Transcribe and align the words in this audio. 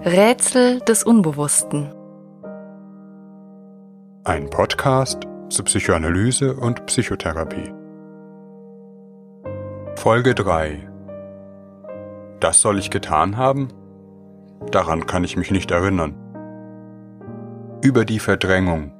Rätsel 0.00 0.80
des 0.80 1.04
Unbewussten. 1.04 1.94
Ein 4.24 4.50
Podcast 4.50 5.22
zur 5.48 5.64
Psychoanalyse 5.66 6.56
und 6.56 6.84
Psychotherapie. 6.86 7.72
Folge 9.94 10.34
3 10.34 10.90
Das 12.40 12.60
soll 12.60 12.80
ich 12.80 12.90
getan 12.90 13.36
haben? 13.36 13.68
Daran 14.72 15.06
kann 15.06 15.22
ich 15.22 15.36
mich 15.36 15.52
nicht 15.52 15.70
erinnern. 15.70 16.18
Über 17.80 18.04
die 18.04 18.18
Verdrängung. 18.18 18.92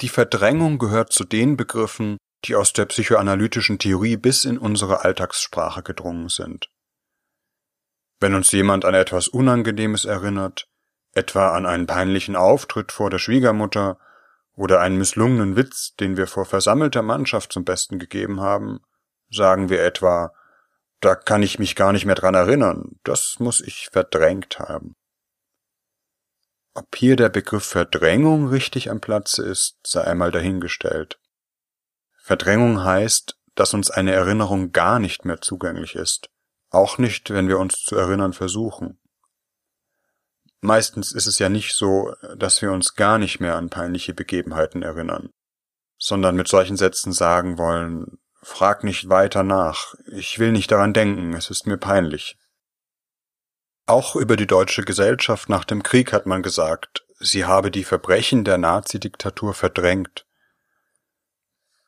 Die 0.00 0.08
Verdrängung 0.08 0.78
gehört 0.78 1.12
zu 1.12 1.24
den 1.24 1.56
Begriffen, 1.56 2.16
die 2.44 2.56
aus 2.56 2.72
der 2.72 2.86
psychoanalytischen 2.86 3.78
Theorie 3.78 4.16
bis 4.16 4.44
in 4.44 4.58
unsere 4.58 5.04
Alltagssprache 5.04 5.82
gedrungen 5.82 6.28
sind. 6.28 6.70
Wenn 8.20 8.34
uns 8.34 8.52
jemand 8.52 8.84
an 8.84 8.94
etwas 8.94 9.28
Unangenehmes 9.28 10.04
erinnert, 10.04 10.68
etwa 11.12 11.54
an 11.54 11.66
einen 11.66 11.86
peinlichen 11.86 12.36
Auftritt 12.36 12.92
vor 12.92 13.10
der 13.10 13.18
Schwiegermutter 13.18 13.98
oder 14.54 14.80
einen 14.80 14.98
misslungenen 14.98 15.56
Witz, 15.56 15.94
den 15.98 16.16
wir 16.16 16.26
vor 16.26 16.44
versammelter 16.44 17.02
Mannschaft 17.02 17.52
zum 17.52 17.64
Besten 17.64 17.98
gegeben 17.98 18.40
haben, 18.40 18.80
sagen 19.30 19.68
wir 19.68 19.82
etwa, 19.82 20.32
da 21.00 21.14
kann 21.14 21.42
ich 21.42 21.58
mich 21.58 21.76
gar 21.76 21.92
nicht 21.92 22.06
mehr 22.06 22.14
dran 22.14 22.34
erinnern, 22.34 22.98
das 23.04 23.36
muss 23.38 23.60
ich 23.60 23.88
verdrängt 23.92 24.58
haben. 24.58 24.96
Ob 26.74 26.96
hier 26.96 27.14
der 27.16 27.28
Begriff 27.28 27.64
Verdrängung 27.64 28.48
richtig 28.48 28.90
am 28.90 29.00
Platze 29.00 29.44
ist, 29.44 29.76
sei 29.86 30.02
einmal 30.02 30.32
dahingestellt. 30.32 31.20
Verdrängung 32.26 32.82
heißt, 32.82 33.38
dass 33.54 33.74
uns 33.74 33.90
eine 33.90 34.12
Erinnerung 34.12 34.72
gar 34.72 34.98
nicht 34.98 35.26
mehr 35.26 35.42
zugänglich 35.42 35.94
ist, 35.94 36.30
auch 36.70 36.96
nicht, 36.96 37.28
wenn 37.28 37.48
wir 37.48 37.58
uns 37.58 37.82
zu 37.82 37.96
erinnern 37.96 38.32
versuchen. 38.32 38.98
Meistens 40.62 41.12
ist 41.12 41.26
es 41.26 41.38
ja 41.38 41.50
nicht 41.50 41.74
so, 41.74 42.14
dass 42.38 42.62
wir 42.62 42.72
uns 42.72 42.94
gar 42.94 43.18
nicht 43.18 43.40
mehr 43.40 43.56
an 43.56 43.68
peinliche 43.68 44.14
Begebenheiten 44.14 44.82
erinnern, 44.82 45.34
sondern 45.98 46.34
mit 46.34 46.48
solchen 46.48 46.78
Sätzen 46.78 47.12
sagen 47.12 47.58
wollen, 47.58 48.16
frag 48.40 48.84
nicht 48.84 49.10
weiter 49.10 49.42
nach, 49.42 49.92
ich 50.06 50.38
will 50.38 50.52
nicht 50.52 50.70
daran 50.72 50.94
denken, 50.94 51.34
es 51.34 51.50
ist 51.50 51.66
mir 51.66 51.76
peinlich. 51.76 52.38
Auch 53.84 54.16
über 54.16 54.36
die 54.36 54.46
deutsche 54.46 54.86
Gesellschaft 54.86 55.50
nach 55.50 55.66
dem 55.66 55.82
Krieg 55.82 56.14
hat 56.14 56.24
man 56.24 56.42
gesagt, 56.42 57.04
sie 57.18 57.44
habe 57.44 57.70
die 57.70 57.84
Verbrechen 57.84 58.44
der 58.44 58.56
Nazidiktatur 58.56 59.52
verdrängt. 59.52 60.23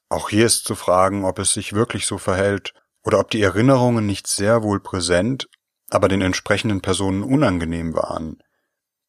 Auch 0.08 0.28
hier 0.28 0.46
ist 0.46 0.64
zu 0.64 0.74
fragen, 0.74 1.24
ob 1.24 1.38
es 1.38 1.52
sich 1.52 1.72
wirklich 1.72 2.06
so 2.06 2.18
verhält 2.18 2.74
oder 3.02 3.18
ob 3.18 3.30
die 3.30 3.42
Erinnerungen 3.42 4.06
nicht 4.06 4.26
sehr 4.26 4.62
wohl 4.62 4.80
präsent, 4.80 5.48
aber 5.90 6.08
den 6.08 6.22
entsprechenden 6.22 6.80
Personen 6.80 7.22
unangenehm 7.22 7.94
waren, 7.94 8.42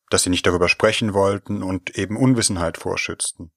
dass 0.09 0.23
sie 0.23 0.29
nicht 0.29 0.45
darüber 0.45 0.69
sprechen 0.69 1.13
wollten 1.13 1.63
und 1.63 1.97
eben 1.97 2.17
Unwissenheit 2.17 2.77
vorschützten. 2.77 3.51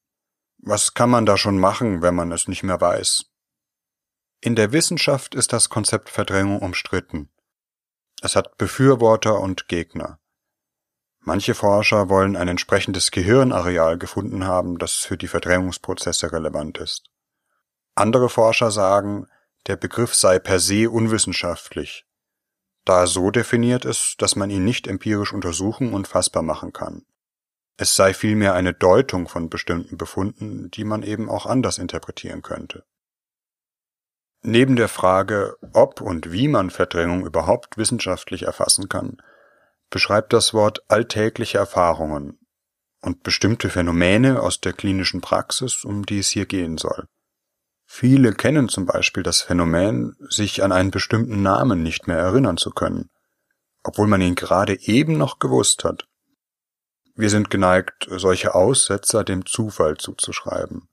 Was 0.57 0.93
kann 0.93 1.09
man 1.09 1.25
da 1.25 1.37
schon 1.37 1.59
machen, 1.59 2.01
wenn 2.01 2.15
man 2.15 2.31
es 2.31 2.47
nicht 2.47 2.63
mehr 2.63 2.79
weiß? 2.79 3.25
In 4.41 4.55
der 4.55 4.71
Wissenschaft 4.71 5.35
ist 5.35 5.53
das 5.53 5.69
Konzept 5.69 6.09
Verdrängung 6.09 6.59
umstritten. 6.59 7.31
Es 8.21 8.35
hat 8.35 8.57
Befürworter 8.57 9.39
und 9.39 9.67
Gegner. 9.67 10.19
Manche 11.19 11.53
Forscher 11.53 12.09
wollen 12.09 12.35
ein 12.35 12.47
entsprechendes 12.47 13.11
Gehirnareal 13.11 13.99
gefunden 13.99 14.45
haben, 14.45 14.79
das 14.79 14.93
für 14.93 15.17
die 15.17 15.27
Verdrängungsprozesse 15.27 16.31
relevant 16.31 16.79
ist. 16.79 17.10
Andere 17.95 18.29
Forscher 18.29 18.71
sagen, 18.71 19.27
der 19.67 19.75
Begriff 19.75 20.15
sei 20.15 20.39
per 20.39 20.59
se 20.59 20.89
unwissenschaftlich, 20.89 22.05
da 22.85 23.01
er 23.01 23.07
so 23.07 23.31
definiert 23.31 23.85
ist, 23.85 24.15
dass 24.19 24.35
man 24.35 24.49
ihn 24.49 24.63
nicht 24.63 24.87
empirisch 24.87 25.33
untersuchen 25.33 25.93
und 25.93 26.07
fassbar 26.07 26.41
machen 26.41 26.73
kann. 26.73 27.05
Es 27.77 27.95
sei 27.95 28.13
vielmehr 28.13 28.53
eine 28.53 28.73
Deutung 28.73 29.27
von 29.27 29.49
bestimmten 29.49 29.97
Befunden, 29.97 30.71
die 30.71 30.83
man 30.83 31.03
eben 31.03 31.29
auch 31.29 31.45
anders 31.45 31.77
interpretieren 31.77 32.41
könnte. 32.41 32.83
Neben 34.43 34.75
der 34.75 34.87
Frage, 34.87 35.57
ob 35.73 36.01
und 36.01 36.31
wie 36.31 36.47
man 36.47 36.71
Verdrängung 36.71 37.25
überhaupt 37.25 37.77
wissenschaftlich 37.77 38.43
erfassen 38.43 38.89
kann, 38.89 39.21
beschreibt 39.89 40.33
das 40.33 40.53
Wort 40.53 40.83
alltägliche 40.87 41.59
Erfahrungen 41.59 42.39
und 43.01 43.21
bestimmte 43.23 43.69
Phänomene 43.69 44.41
aus 44.41 44.59
der 44.59 44.73
klinischen 44.73 45.21
Praxis, 45.21 45.83
um 45.83 46.05
die 46.05 46.19
es 46.19 46.29
hier 46.29 46.45
gehen 46.45 46.77
soll. 46.77 47.07
Viele 47.93 48.31
kennen 48.33 48.69
zum 48.69 48.85
Beispiel 48.85 49.21
das 49.21 49.41
Phänomen, 49.41 50.15
sich 50.29 50.63
an 50.63 50.71
einen 50.71 50.91
bestimmten 50.91 51.43
Namen 51.43 51.83
nicht 51.83 52.07
mehr 52.07 52.17
erinnern 52.17 52.55
zu 52.55 52.71
können, 52.71 53.09
obwohl 53.83 54.07
man 54.07 54.21
ihn 54.21 54.35
gerade 54.35 54.79
eben 54.79 55.17
noch 55.17 55.39
gewusst 55.39 55.83
hat. 55.83 56.07
Wir 57.15 57.29
sind 57.29 57.49
geneigt, 57.49 58.07
solche 58.09 58.55
Aussetzer 58.55 59.25
dem 59.25 59.45
Zufall 59.45 59.97
zuzuschreiben. 59.97 60.87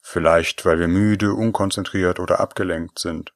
Vielleicht, 0.00 0.64
weil 0.64 0.80
wir 0.80 0.88
müde, 0.88 1.34
unkonzentriert 1.34 2.20
oder 2.20 2.40
abgelenkt 2.40 2.98
sind. 2.98 3.34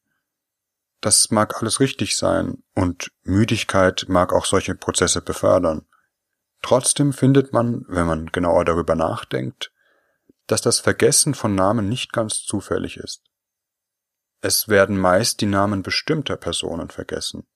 Das 1.03 1.31
mag 1.31 1.61
alles 1.61 1.79
richtig 1.79 2.17
sein, 2.17 2.65
und 2.75 3.13
Müdigkeit 3.23 4.07
mag 4.09 4.33
auch 4.33 4.47
solche 4.47 4.75
Prozesse 4.75 5.21
befördern. 5.21 5.87
Trotzdem 6.63 7.13
findet 7.13 7.53
man, 7.53 7.85
wenn 7.87 8.07
man 8.07 8.27
genauer 8.27 8.65
darüber 8.65 8.95
nachdenkt, 8.95 9.73
dass 10.47 10.61
das 10.61 10.79
Vergessen 10.79 11.35
von 11.35 11.55
Namen 11.55 11.89
nicht 11.89 12.13
ganz 12.13 12.45
zufällig 12.45 12.97
ist. 12.97 13.23
Es 14.41 14.69
werden 14.69 14.99
meist 14.99 15.41
die 15.41 15.47
Namen 15.47 15.83
bestimmter 15.83 16.37
Personen 16.37 16.89
vergessen. 16.89 17.47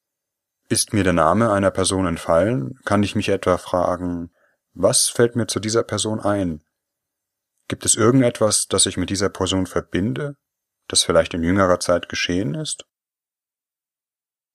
Ist 0.68 0.92
mir 0.92 1.04
der 1.04 1.12
Name 1.12 1.52
einer 1.52 1.70
Person 1.70 2.06
entfallen, 2.06 2.78
kann 2.84 3.02
ich 3.02 3.14
mich 3.14 3.28
etwa 3.28 3.58
fragen, 3.58 4.32
was 4.72 5.08
fällt 5.08 5.36
mir 5.36 5.46
zu 5.46 5.60
dieser 5.60 5.82
Person 5.82 6.20
ein? 6.20 6.62
Gibt 7.68 7.84
es 7.84 7.94
irgendetwas, 7.94 8.66
das 8.68 8.86
ich 8.86 8.96
mit 8.96 9.10
dieser 9.10 9.28
Person 9.28 9.66
verbinde, 9.66 10.36
das 10.88 11.02
vielleicht 11.02 11.34
in 11.34 11.42
jüngerer 11.42 11.80
Zeit 11.80 12.08
geschehen 12.08 12.54
ist? 12.54 12.84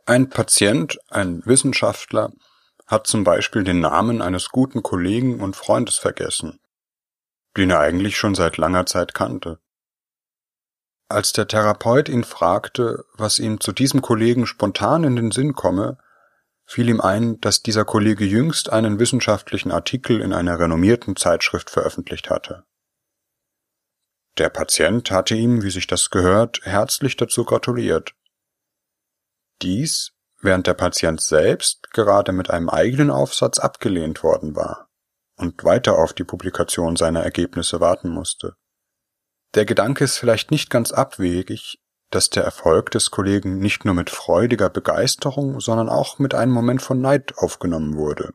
Ein 0.05 0.29
Patient, 0.29 0.97
ein 1.09 1.45
Wissenschaftler, 1.45 2.31
hat 2.85 3.07
zum 3.07 3.23
Beispiel 3.23 3.63
den 3.63 3.79
Namen 3.79 4.21
eines 4.21 4.49
guten 4.49 4.83
Kollegen 4.83 5.41
und 5.41 5.55
Freundes 5.55 5.97
vergessen 5.97 6.59
den 7.57 7.69
er 7.69 7.79
eigentlich 7.79 8.17
schon 8.17 8.35
seit 8.35 8.57
langer 8.57 8.85
Zeit 8.85 9.13
kannte. 9.13 9.59
Als 11.07 11.33
der 11.33 11.47
Therapeut 11.47 12.09
ihn 12.09 12.23
fragte, 12.23 13.05
was 13.13 13.39
ihm 13.39 13.59
zu 13.59 13.71
diesem 13.71 14.01
Kollegen 14.01 14.47
spontan 14.47 15.03
in 15.03 15.15
den 15.15 15.31
Sinn 15.31 15.53
komme, 15.53 15.97
fiel 16.65 16.89
ihm 16.89 16.99
ein, 16.99 17.39
dass 17.41 17.61
dieser 17.61 17.85
Kollege 17.85 18.25
jüngst 18.25 18.71
einen 18.71 18.99
wissenschaftlichen 18.99 19.71
Artikel 19.71 20.19
in 20.19 20.33
einer 20.33 20.59
renommierten 20.59 21.15
Zeitschrift 21.15 21.69
veröffentlicht 21.69 22.31
hatte. 22.31 22.63
Der 24.39 24.49
Patient 24.49 25.11
hatte 25.11 25.35
ihm, 25.35 25.61
wie 25.63 25.69
sich 25.69 25.85
das 25.87 26.09
gehört, 26.09 26.61
herzlich 26.63 27.15
dazu 27.15 27.45
gratuliert. 27.45 28.15
Dies, 29.61 30.11
während 30.41 30.67
der 30.67 30.73
Patient 30.73 31.21
selbst 31.21 31.91
gerade 31.91 32.31
mit 32.31 32.49
einem 32.49 32.67
eigenen 32.67 33.11
Aufsatz 33.11 33.59
abgelehnt 33.59 34.23
worden 34.23 34.55
war 34.55 34.84
und 35.37 35.63
weiter 35.63 35.97
auf 35.97 36.13
die 36.13 36.23
Publikation 36.23 36.95
seiner 36.95 37.23
Ergebnisse 37.23 37.79
warten 37.79 38.09
musste. 38.09 38.55
Der 39.53 39.65
Gedanke 39.65 40.03
ist 40.03 40.17
vielleicht 40.17 40.51
nicht 40.51 40.69
ganz 40.69 40.91
abwegig, 40.91 41.79
dass 42.11 42.29
der 42.29 42.43
Erfolg 42.43 42.91
des 42.91 43.11
Kollegen 43.11 43.57
nicht 43.59 43.85
nur 43.85 43.93
mit 43.93 44.09
freudiger 44.09 44.69
Begeisterung, 44.69 45.59
sondern 45.59 45.89
auch 45.89 46.19
mit 46.19 46.33
einem 46.33 46.51
Moment 46.51 46.81
von 46.81 47.01
Neid 47.01 47.37
aufgenommen 47.37 47.95
wurde. 47.95 48.33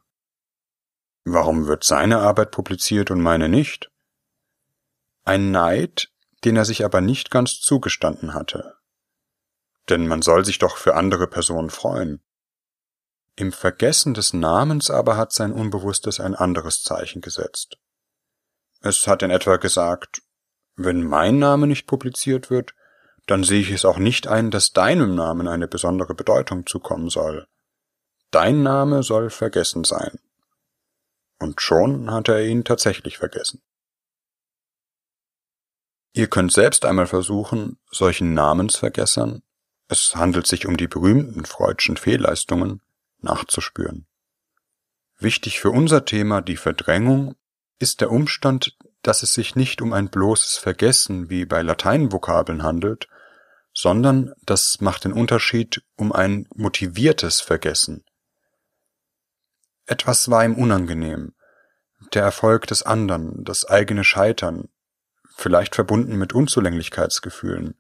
Warum 1.25 1.67
wird 1.67 1.85
seine 1.85 2.19
Arbeit 2.19 2.51
publiziert 2.51 3.11
und 3.11 3.21
meine 3.21 3.49
nicht? 3.49 3.91
Ein 5.25 5.51
Neid, 5.51 6.11
den 6.45 6.57
er 6.57 6.65
sich 6.65 6.85
aber 6.85 7.01
nicht 7.01 7.31
ganz 7.31 7.61
zugestanden 7.61 8.35
hatte. 8.35 8.77
Denn 9.89 10.07
man 10.07 10.23
soll 10.23 10.45
sich 10.45 10.59
doch 10.59 10.77
für 10.77 10.95
andere 10.95 11.27
Personen 11.27 11.71
freuen. 11.71 12.23
Im 13.37 13.53
Vergessen 13.53 14.15
des 14.15 14.33
Namens 14.33 14.91
aber 14.91 15.17
hat 15.17 15.33
sein 15.33 15.53
Unbewusstes 15.53 16.21
ein 16.21 16.35
anderes 16.35 16.83
Zeichen 16.83 17.21
gesetzt. 17.21 17.79
Es 18.81 19.07
hat 19.07 19.23
in 19.23 19.31
etwa 19.31 19.57
gesagt, 19.57 20.23
wenn 20.77 21.03
mein 21.03 21.39
Name 21.39 21.67
nicht 21.67 21.87
publiziert 21.87 22.51
wird, 22.51 22.75
dann 23.27 23.45
sehe 23.45 23.61
ich 23.61 23.71
es 23.71 23.85
auch 23.85 23.99
nicht 23.99 24.27
ein, 24.27 24.51
dass 24.51 24.73
deinem 24.73 25.15
Namen 25.15 25.47
eine 25.47 25.69
besondere 25.69 26.15
Bedeutung 26.15 26.67
zukommen 26.67 27.11
soll. 27.11 27.47
Dein 28.31 28.63
Name 28.63 29.03
soll 29.03 29.31
vergessen 29.31 29.85
sein. 29.85 30.19
Und 31.39 31.61
schon 31.61 32.11
hat 32.11 32.29
er 32.29 32.45
ihn 32.45 32.65
tatsächlich 32.65 33.19
vergessen. 33.19 33.63
Ihr 36.13 36.29
könnt 36.29 36.53
selbst 36.53 36.85
einmal 36.85 37.07
versuchen, 37.07 37.79
solchen 37.91 38.35
Namensvergessern, 38.35 39.43
es 39.89 40.15
handelt 40.15 40.47
sich 40.47 40.67
um 40.67 40.77
die 40.77 40.89
berühmten 40.89 41.45
Freudschen 41.45 41.97
Fehlleistungen, 41.97 42.81
nachzuspüren. 43.23 44.07
Wichtig 45.19 45.61
für 45.61 45.71
unser 45.71 46.05
Thema, 46.05 46.41
die 46.41 46.57
Verdrängung, 46.57 47.37
ist 47.79 48.01
der 48.01 48.11
Umstand, 48.11 48.77
dass 49.03 49.23
es 49.23 49.35
sich 49.35 49.57
nicht 49.57 49.83
um 49.83 49.93
ein 49.93 50.09
bloßes 50.09 50.57
Vergessen 50.57 51.31
wie 51.31 51.45
bei 51.45 51.63
Lateinvokabeln 51.63 52.63
handelt, 52.63 53.09
sondern 53.73 54.33
das 54.45 54.81
macht 54.81 55.05
den 55.05 55.13
Unterschied 55.13 55.83
um 55.97 56.13
ein 56.13 56.47
motiviertes 56.55 57.41
Vergessen. 57.41 58.05
Etwas 59.87 60.31
war 60.31 60.45
ihm 60.45 60.55
unangenehm, 60.55 61.35
der 62.15 62.23
Erfolg 62.23 62.67
des 62.67 62.83
anderen, 62.83 63.45
das 63.45 63.65
eigene 63.65 64.05
Scheitern, 64.05 64.69
vielleicht 65.37 65.75
verbunden 65.75 66.17
mit 66.17 66.33
Unzulänglichkeitsgefühlen, 66.33 67.75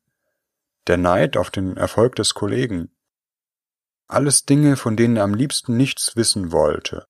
der 0.86 0.96
Neid 0.96 1.36
auf 1.36 1.50
den 1.50 1.76
Erfolg 1.76 2.16
des 2.16 2.34
Kollegen, 2.34 2.90
alles 4.12 4.44
Dinge, 4.44 4.76
von 4.76 4.96
denen 4.96 5.16
er 5.16 5.24
am 5.24 5.34
liebsten 5.34 5.76
nichts 5.76 6.16
wissen 6.16 6.52
wollte. 6.52 7.06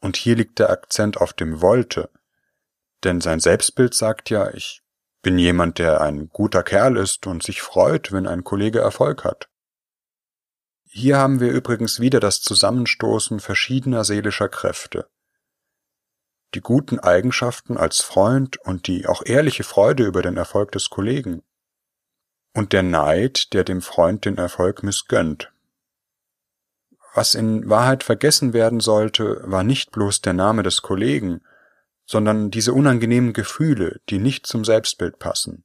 Und 0.00 0.16
hier 0.16 0.36
liegt 0.36 0.58
der 0.58 0.70
Akzent 0.70 1.18
auf 1.18 1.32
dem 1.32 1.60
wollte, 1.60 2.10
denn 3.04 3.20
sein 3.20 3.40
Selbstbild 3.40 3.94
sagt 3.94 4.30
ja, 4.30 4.52
ich 4.52 4.82
bin 5.22 5.38
jemand, 5.38 5.78
der 5.78 6.00
ein 6.00 6.28
guter 6.28 6.62
Kerl 6.62 6.96
ist 6.96 7.26
und 7.26 7.42
sich 7.42 7.62
freut, 7.62 8.12
wenn 8.12 8.26
ein 8.26 8.44
Kollege 8.44 8.80
Erfolg 8.80 9.24
hat. 9.24 9.48
Hier 10.84 11.18
haben 11.18 11.40
wir 11.40 11.50
übrigens 11.50 12.00
wieder 12.00 12.18
das 12.18 12.40
Zusammenstoßen 12.40 13.40
verschiedener 13.40 14.04
seelischer 14.04 14.48
Kräfte. 14.48 15.08
Die 16.54 16.60
guten 16.60 16.98
Eigenschaften 16.98 17.76
als 17.76 18.00
Freund 18.00 18.56
und 18.64 18.86
die 18.86 19.06
auch 19.06 19.22
ehrliche 19.24 19.64
Freude 19.64 20.04
über 20.04 20.22
den 20.22 20.36
Erfolg 20.36 20.72
des 20.72 20.88
Kollegen. 20.88 21.42
Und 22.54 22.72
der 22.72 22.82
Neid, 22.82 23.52
der 23.52 23.64
dem 23.64 23.82
Freund 23.82 24.24
den 24.24 24.38
Erfolg 24.38 24.82
missgönnt. 24.82 25.52
Was 27.14 27.34
in 27.34 27.68
Wahrheit 27.68 28.04
vergessen 28.04 28.52
werden 28.52 28.80
sollte, 28.80 29.42
war 29.44 29.64
nicht 29.64 29.90
bloß 29.92 30.20
der 30.20 30.34
Name 30.34 30.62
des 30.62 30.82
Kollegen, 30.82 31.40
sondern 32.04 32.50
diese 32.50 32.72
unangenehmen 32.72 33.32
Gefühle, 33.32 34.00
die 34.08 34.18
nicht 34.18 34.46
zum 34.46 34.64
Selbstbild 34.64 35.18
passen. 35.18 35.64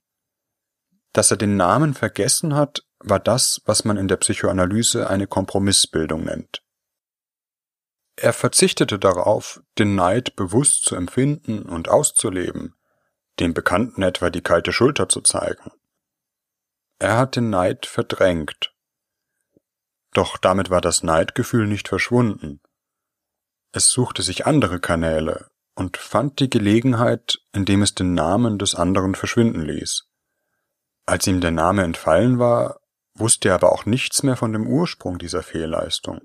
Dass 1.14 1.32
er 1.32 1.38
den 1.38 1.58
Namen 1.58 1.94
vergessen 1.94 2.56
hat, 2.56 2.84
war 3.00 3.20
das, 3.20 3.62
was 3.66 3.86
man 3.86 3.98
in 3.98 4.08
der 4.08 4.18
Psychoanalyse 4.18 5.10
eine 5.10 5.28
Kompromissbildung 5.28 6.24
nennt. 6.24 6.64
Er 8.16 8.34
verzichtete 8.34 9.00
darauf, 9.00 9.62
den 9.78 9.96
Neid 9.96 10.36
bewusst 10.36 10.86
zu 10.86 10.96
empfinden 10.96 11.64
und 11.64 11.90
auszuleben, 11.90 12.76
dem 13.40 13.54
Bekannten 13.54 14.04
etwa 14.04 14.30
die 14.30 14.42
kalte 14.42 14.72
Schulter 14.72 15.10
zu 15.10 15.22
zeigen. 15.22 15.72
Er 17.00 17.18
hat 17.18 17.36
den 17.36 17.50
Neid 17.50 17.86
verdrängt. 17.86 18.73
Doch 20.14 20.38
damit 20.38 20.70
war 20.70 20.82
das 20.82 21.04
Neidgefühl 21.04 21.68
nicht 21.68 21.88
verschwunden. 21.88 22.62
Es 23.72 23.90
suchte 23.90 24.22
sich 24.22 24.46
andere 24.46 24.80
Kanäle, 24.80 25.50
und 25.76 25.98
fand 25.98 26.40
die 26.40 26.50
Gelegenheit, 26.50 27.40
indem 27.52 27.82
es 27.82 27.96
den 27.96 28.14
Namen 28.14 28.60
des 28.60 28.76
anderen 28.76 29.16
verschwinden 29.16 29.62
ließ. 29.62 30.08
Als 31.06 31.28
ihm 31.28 31.42
der 31.42 31.52
Name 31.52 31.84
entfallen 31.84 32.40
war, 32.40 32.80
wusste 33.16 33.50
er 33.50 33.56
aber 33.56 33.72
auch 33.72 33.86
nichts 33.86 34.24
mehr 34.24 34.36
von 34.36 34.54
dem 34.54 34.68
Ursprung 34.68 35.18
dieser 35.18 35.44
Fehlleistung. 35.44 36.22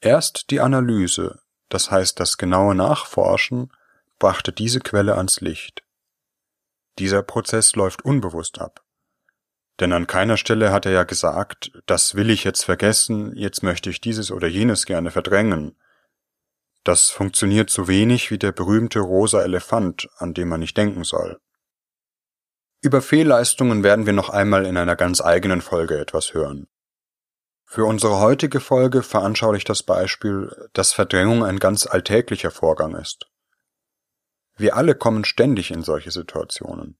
Erst 0.00 0.50
die 0.50 0.60
Analyse, 0.60 1.40
das 1.68 1.90
heißt 1.90 2.20
das 2.20 2.36
genaue 2.36 2.74
Nachforschen, 2.74 3.72
brachte 4.18 4.52
diese 4.52 4.80
Quelle 4.80 5.16
ans 5.16 5.40
Licht. 5.40 5.82
Dieser 6.98 7.22
Prozess 7.22 7.74
läuft 7.74 8.04
unbewusst 8.04 8.60
ab. 8.60 8.83
Denn 9.80 9.92
an 9.92 10.06
keiner 10.06 10.36
Stelle 10.36 10.72
hat 10.72 10.86
er 10.86 10.92
ja 10.92 11.04
gesagt, 11.04 11.72
das 11.86 12.14
will 12.14 12.30
ich 12.30 12.44
jetzt 12.44 12.64
vergessen, 12.64 13.34
jetzt 13.36 13.62
möchte 13.62 13.90
ich 13.90 14.00
dieses 14.00 14.30
oder 14.30 14.46
jenes 14.46 14.86
gerne 14.86 15.10
verdrängen, 15.10 15.76
das 16.84 17.08
funktioniert 17.08 17.70
so 17.70 17.88
wenig 17.88 18.30
wie 18.30 18.38
der 18.38 18.52
berühmte 18.52 19.00
rosa 19.00 19.42
Elefant, 19.42 20.08
an 20.18 20.34
dem 20.34 20.48
man 20.48 20.60
nicht 20.60 20.76
denken 20.76 21.02
soll. 21.02 21.40
Über 22.82 23.00
Fehlleistungen 23.00 23.82
werden 23.82 24.04
wir 24.04 24.12
noch 24.12 24.28
einmal 24.28 24.66
in 24.66 24.76
einer 24.76 24.94
ganz 24.94 25.22
eigenen 25.22 25.62
Folge 25.62 25.98
etwas 25.98 26.34
hören. 26.34 26.68
Für 27.64 27.86
unsere 27.86 28.20
heutige 28.20 28.60
Folge 28.60 29.02
veranschaulicht 29.02 29.68
das 29.70 29.82
Beispiel, 29.82 30.68
dass 30.74 30.92
Verdrängung 30.92 31.42
ein 31.42 31.58
ganz 31.58 31.86
alltäglicher 31.86 32.50
Vorgang 32.50 32.94
ist. 32.94 33.26
Wir 34.56 34.76
alle 34.76 34.94
kommen 34.94 35.24
ständig 35.24 35.70
in 35.70 35.82
solche 35.82 36.10
Situationen. 36.10 36.98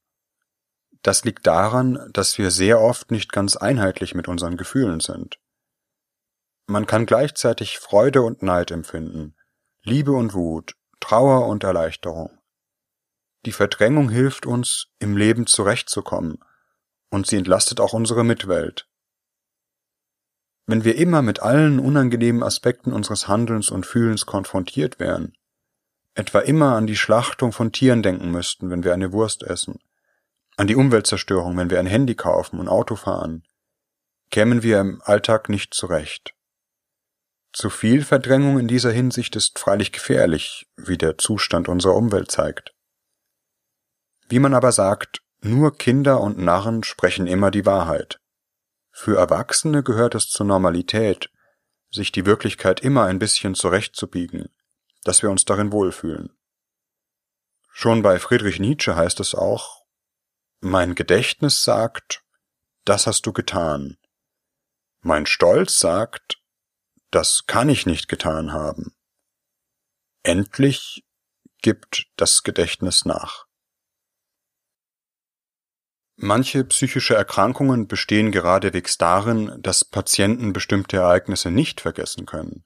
Das 1.05 1.23
liegt 1.23 1.47
daran, 1.47 2.09
dass 2.15 2.39
wir 2.39 2.51
sehr 2.51 2.81
oft 2.81 3.11
nicht 3.11 3.31
ganz 3.31 3.57
einheitlich 3.57 4.15
mit 4.15 4.27
unseren 4.27 4.57
Gefühlen 4.57 5.01
sind. 5.01 5.39
Man 6.67 6.87
kann 6.87 7.05
gleichzeitig 7.05 7.79
Freude 7.79 8.23
und 8.23 8.43
Neid 8.43 8.71
empfinden, 8.71 9.37
Liebe 9.83 10.13
und 10.13 10.33
Wut, 10.33 10.77
Trauer 11.01 11.47
und 11.47 11.63
Erleichterung. 11.63 12.39
Die 13.45 13.53
Verdrängung 13.53 14.09
hilft 14.09 14.47
uns, 14.47 14.87
im 14.99 15.19
Leben 15.19 15.47
zurechtzukommen, 15.47 16.39
und 17.11 17.27
sie 17.27 17.37
entlastet 17.37 17.81
auch 17.81 17.93
unsere 17.93 18.25
Mitwelt. 18.25 18.89
Wenn 20.67 20.85
wir 20.85 20.97
immer 20.97 21.21
mit 21.21 21.41
allen 21.41 21.81
unangenehmen 21.81 22.43
Aspekten 22.43 22.95
unseres 22.95 23.29
Handelns 23.29 23.69
und 23.69 23.85
Fühlens 23.85 24.25
konfrontiert 24.25 24.99
wären, 24.99 25.37
etwa 26.15 26.39
immer 26.39 26.77
an 26.77 26.87
die 26.87 26.97
Schlachtung 26.97 27.53
von 27.53 27.73
Tieren 27.73 28.03
denken 28.03 28.31
müssten, 28.31 28.71
wenn 28.71 28.85
wir 28.85 28.95
eine 28.95 29.13
Wurst 29.13 29.43
essen, 29.43 29.81
an 30.57 30.67
die 30.67 30.77
Umweltzerstörung, 30.77 31.57
wenn 31.57 31.71
wir 31.71 31.79
ein 31.79 31.87
Handy 31.87 32.15
kaufen 32.15 32.59
und 32.61 32.69
Auto 32.69 32.97
fahren, 32.97 33.45
kämen 34.31 34.63
wir 34.63 34.81
im 34.81 35.03
Alltag 35.05 35.49
nicht 35.49 35.75
zurecht. 35.75 36.35
Zu 37.53 37.71
viel 37.71 38.05
Verdrängung 38.05 38.59
in 38.59 38.67
dieser 38.67 38.91
Hinsicht 38.91 39.37
ist 39.37 39.59
freilich 39.59 39.93
gefährlich, 39.93 40.67
wie 40.77 40.99
der 40.99 41.19
Zustand 41.19 41.69
unserer 41.69 41.95
Umwelt 41.95 42.31
zeigt. 42.31 42.75
Wie 44.29 44.41
man 44.41 44.55
aber 44.55 44.73
sagt, 44.73 45.23
nur 45.41 45.77
Kinder 45.77 46.21
und 46.21 46.39
Narren 46.39 46.83
sprechen 46.83 47.27
immer 47.27 47.51
die 47.51 47.67
Wahrheit. 47.67 48.19
Für 48.91 49.19
Erwachsene 49.19 49.83
gehört 49.83 50.15
es 50.15 50.29
zur 50.29 50.47
Normalität, 50.47 51.31
sich 51.91 52.11
die 52.11 52.27
Wirklichkeit 52.27 52.81
immer 52.81 53.05
ein 53.05 53.19
bisschen 53.19 53.55
zurechtzubiegen, 53.55 54.49
dass 55.05 55.23
wir 55.23 55.31
uns 55.31 55.45
darin 55.45 55.71
wohlfühlen. 55.71 56.37
Schon 57.71 58.03
bei 58.03 58.19
Friedrich 58.19 58.59
Nietzsche 58.59 58.97
heißt 58.97 59.21
es 59.21 59.35
auch, 59.35 59.84
mein 60.65 60.95
Gedächtnis 60.95 61.63
sagt, 61.63 62.25
das 62.85 63.07
hast 63.07 63.27
du 63.27 63.33
getan. 63.33 63.99
Mein 65.03 65.27
Stolz 65.27 65.79
sagt, 65.79 66.43
das 67.11 67.45
kann 67.47 67.69
ich 67.69 67.85
nicht 67.85 68.09
getan 68.09 68.53
haben. 68.53 68.97
Endlich 70.23 71.05
gibt 71.61 72.07
das 72.17 72.43
Gedächtnis 72.43 73.05
nach. 73.05 73.45
Manche 76.17 76.65
psychische 76.65 77.15
Erkrankungen 77.15 77.87
bestehen 77.87 78.33
geradewegs 78.33 78.97
darin, 78.97 79.61
dass 79.61 79.85
Patienten 79.85 80.55
bestimmte 80.55 80.97
Ereignisse 80.97 81.51
nicht 81.51 81.83
vergessen 81.83 82.25
können. 82.25 82.65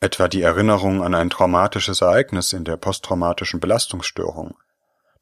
Etwa 0.00 0.26
die 0.26 0.42
Erinnerung 0.42 1.04
an 1.04 1.14
ein 1.14 1.30
traumatisches 1.30 2.00
Ereignis 2.00 2.52
in 2.52 2.64
der 2.64 2.76
posttraumatischen 2.76 3.60
Belastungsstörung, 3.60 4.58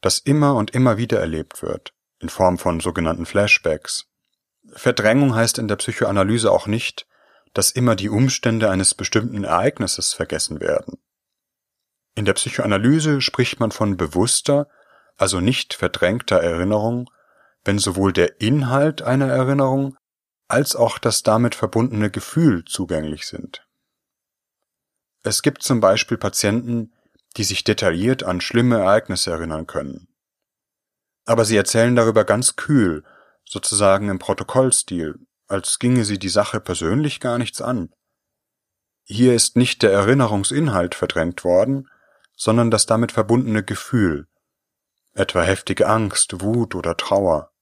das 0.02 0.18
immer 0.18 0.54
und 0.56 0.72
immer 0.72 0.98
wieder 0.98 1.18
erlebt 1.18 1.62
wird, 1.62 1.94
in 2.18 2.28
Form 2.28 2.58
von 2.58 2.80
sogenannten 2.80 3.24
Flashbacks. 3.24 4.06
Verdrängung 4.74 5.34
heißt 5.34 5.58
in 5.58 5.68
der 5.68 5.76
Psychoanalyse 5.76 6.50
auch 6.50 6.66
nicht, 6.66 7.06
dass 7.54 7.70
immer 7.70 7.96
die 7.96 8.08
Umstände 8.08 8.70
eines 8.70 8.94
bestimmten 8.94 9.44
Ereignisses 9.44 10.12
vergessen 10.12 10.60
werden. 10.60 10.98
In 12.14 12.24
der 12.24 12.34
Psychoanalyse 12.34 13.20
spricht 13.20 13.60
man 13.60 13.70
von 13.70 13.96
bewusster, 13.96 14.68
also 15.16 15.40
nicht 15.40 15.74
verdrängter 15.74 16.40
Erinnerung, 16.40 17.10
wenn 17.64 17.78
sowohl 17.78 18.12
der 18.12 18.40
Inhalt 18.40 19.02
einer 19.02 19.28
Erinnerung 19.28 19.96
als 20.48 20.76
auch 20.76 20.98
das 20.98 21.22
damit 21.22 21.54
verbundene 21.54 22.10
Gefühl 22.10 22.64
zugänglich 22.64 23.26
sind. 23.26 23.66
Es 25.22 25.42
gibt 25.42 25.62
zum 25.62 25.80
Beispiel 25.80 26.18
Patienten, 26.18 26.92
die 27.32 27.44
sich 27.44 27.64
detailliert 27.64 28.22
an 28.22 28.40
schlimme 28.40 28.78
Ereignisse 28.78 29.30
erinnern 29.30 29.66
können. 29.66 30.08
Aber 31.24 31.44
sie 31.44 31.56
erzählen 31.56 31.94
darüber 31.94 32.24
ganz 32.24 32.56
kühl, 32.56 33.04
sozusagen 33.44 34.08
im 34.08 34.18
Protokollstil, 34.18 35.18
als 35.46 35.78
ginge 35.78 36.04
sie 36.04 36.18
die 36.18 36.28
Sache 36.28 36.60
persönlich 36.60 37.20
gar 37.20 37.38
nichts 37.38 37.60
an. 37.60 37.92
Hier 39.04 39.34
ist 39.34 39.56
nicht 39.56 39.82
der 39.82 39.92
Erinnerungsinhalt 39.92 40.94
verdrängt 40.94 41.44
worden, 41.44 41.88
sondern 42.36 42.70
das 42.70 42.86
damit 42.86 43.12
verbundene 43.12 43.62
Gefühl, 43.62 44.26
etwa 45.14 45.42
heftige 45.42 45.88
Angst, 45.88 46.40
Wut 46.40 46.74
oder 46.74 46.96
Trauer. 46.96 47.52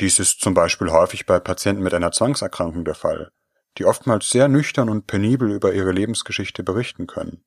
Dies 0.00 0.18
ist 0.18 0.40
zum 0.40 0.54
Beispiel 0.54 0.90
häufig 0.90 1.24
bei 1.24 1.38
Patienten 1.38 1.82
mit 1.82 1.94
einer 1.94 2.10
Zwangserkrankung 2.10 2.84
der 2.84 2.94
Fall, 2.94 3.30
die 3.78 3.84
oftmals 3.84 4.28
sehr 4.28 4.48
nüchtern 4.48 4.88
und 4.88 5.06
penibel 5.06 5.50
über 5.50 5.72
ihre 5.72 5.92
Lebensgeschichte 5.92 6.62
berichten 6.62 7.06
können. 7.06 7.44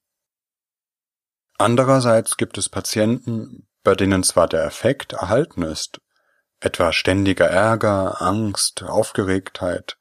Andererseits 1.57 2.37
gibt 2.37 2.57
es 2.57 2.69
Patienten, 2.69 3.67
bei 3.83 3.95
denen 3.95 4.23
zwar 4.23 4.47
der 4.47 4.63
Effekt 4.65 5.13
erhalten 5.13 5.63
ist, 5.63 6.01
etwa 6.59 6.91
ständiger 6.91 7.47
Ärger, 7.47 8.21
Angst, 8.21 8.83
Aufgeregtheit. 8.83 9.97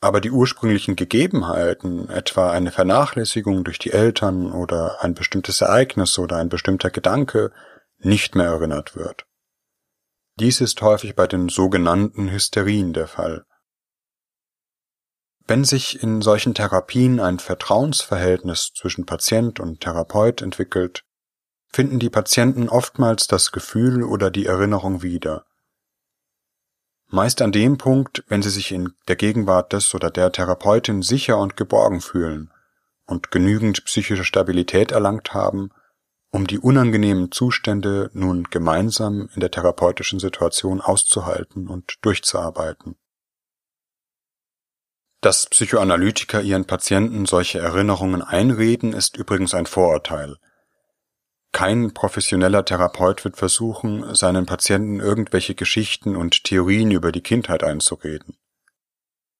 Aber 0.00 0.22
die 0.22 0.30
ursprünglichen 0.30 0.96
Gegebenheiten, 0.96 2.08
etwa 2.08 2.50
eine 2.50 2.70
Vernachlässigung 2.70 3.64
durch 3.64 3.78
die 3.78 3.92
Eltern 3.92 4.52
oder 4.52 5.02
ein 5.02 5.14
bestimmtes 5.14 5.60
Ereignis 5.60 6.18
oder 6.18 6.36
ein 6.36 6.48
bestimmter 6.48 6.90
Gedanke, 6.90 7.52
nicht 7.98 8.34
mehr 8.34 8.46
erinnert 8.46 8.96
wird. 8.96 9.26
Dies 10.36 10.62
ist 10.62 10.80
häufig 10.80 11.14
bei 11.14 11.26
den 11.26 11.50
sogenannten 11.50 12.30
Hysterien 12.30 12.94
der 12.94 13.08
Fall. 13.08 13.44
Wenn 15.46 15.64
sich 15.64 16.02
in 16.02 16.22
solchen 16.22 16.54
Therapien 16.54 17.20
ein 17.20 17.38
Vertrauensverhältnis 17.38 18.72
zwischen 18.74 19.06
Patient 19.06 19.60
und 19.60 19.80
Therapeut 19.80 20.42
entwickelt, 20.42 21.04
finden 21.72 21.98
die 21.98 22.10
Patienten 22.10 22.68
oftmals 22.68 23.26
das 23.26 23.52
Gefühl 23.52 24.02
oder 24.02 24.30
die 24.30 24.46
Erinnerung 24.46 25.02
wieder. 25.02 25.44
Meist 27.08 27.42
an 27.42 27.50
dem 27.50 27.76
Punkt, 27.78 28.22
wenn 28.28 28.42
sie 28.42 28.50
sich 28.50 28.70
in 28.70 28.94
der 29.08 29.16
Gegenwart 29.16 29.72
des 29.72 29.94
oder 29.94 30.10
der 30.10 30.30
Therapeutin 30.30 31.02
sicher 31.02 31.38
und 31.38 31.56
geborgen 31.56 32.00
fühlen 32.00 32.52
und 33.06 33.32
genügend 33.32 33.84
psychische 33.84 34.24
Stabilität 34.24 34.92
erlangt 34.92 35.34
haben, 35.34 35.70
um 36.30 36.46
die 36.46 36.60
unangenehmen 36.60 37.32
Zustände 37.32 38.10
nun 38.12 38.44
gemeinsam 38.44 39.28
in 39.34 39.40
der 39.40 39.50
therapeutischen 39.50 40.20
Situation 40.20 40.80
auszuhalten 40.80 41.66
und 41.66 41.96
durchzuarbeiten. 42.02 42.96
Dass 45.20 45.46
Psychoanalytiker 45.46 46.40
ihren 46.40 46.64
Patienten 46.64 47.26
solche 47.26 47.58
Erinnerungen 47.58 48.22
einreden, 48.22 48.94
ist 48.94 49.16
übrigens 49.16 49.52
ein 49.54 49.66
Vorurteil. 49.66 50.36
Kein 51.52 51.92
professioneller 51.92 52.64
Therapeut 52.64 53.24
wird 53.24 53.36
versuchen, 53.36 54.14
seinen 54.14 54.46
Patienten 54.46 55.00
irgendwelche 55.00 55.54
Geschichten 55.54 56.16
und 56.16 56.44
Theorien 56.44 56.90
über 56.90 57.12
die 57.12 57.22
Kindheit 57.22 57.64
einzureden. 57.64 58.38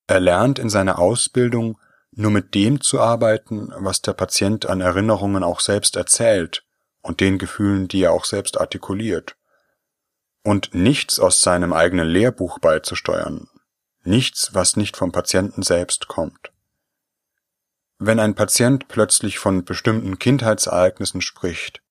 Er 0.06 0.20
lernt 0.20 0.58
in 0.58 0.68
seiner 0.68 0.98
Ausbildung 0.98 1.78
nur 2.12 2.32
mit 2.32 2.54
dem 2.54 2.80
zu 2.80 3.00
arbeiten, 3.00 3.72
was 3.76 4.02
der 4.02 4.12
Patient 4.12 4.66
an 4.66 4.80
Erinnerungen 4.80 5.44
auch 5.44 5.60
selbst 5.60 5.96
erzählt 5.96 6.64
und 7.00 7.20
den 7.20 7.38
Gefühlen, 7.38 7.86
die 7.86 8.02
er 8.02 8.12
auch 8.12 8.24
selbst 8.24 8.60
artikuliert. 8.60 9.36
Und 10.42 10.74
nichts 10.74 11.20
aus 11.20 11.42
seinem 11.42 11.72
eigenen 11.72 12.08
Lehrbuch 12.08 12.58
beizusteuern, 12.58 13.48
nichts, 14.04 14.54
was 14.54 14.76
nicht 14.76 14.96
vom 14.96 15.12
Patienten 15.12 15.62
selbst 15.62 16.08
kommt. 16.08 16.52
Wenn 17.98 18.18
ein 18.18 18.34
Patient 18.34 18.88
plötzlich 18.88 19.38
von 19.38 19.64
bestimmten 19.64 20.18
Kindheitsereignissen 20.18 21.20
spricht, 21.20 21.82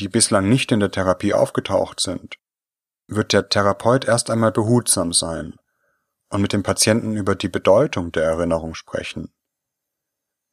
die 0.00 0.08
bislang 0.08 0.48
nicht 0.48 0.72
in 0.72 0.80
der 0.80 0.90
Therapie 0.90 1.34
aufgetaucht 1.34 2.00
sind, 2.00 2.36
wird 3.06 3.32
der 3.32 3.48
Therapeut 3.48 4.04
erst 4.04 4.30
einmal 4.30 4.52
behutsam 4.52 5.12
sein 5.12 5.56
und 6.30 6.40
mit 6.40 6.52
dem 6.52 6.62
Patienten 6.62 7.16
über 7.16 7.34
die 7.34 7.48
Bedeutung 7.48 8.10
der 8.10 8.24
Erinnerung 8.24 8.74
sprechen. 8.74 9.32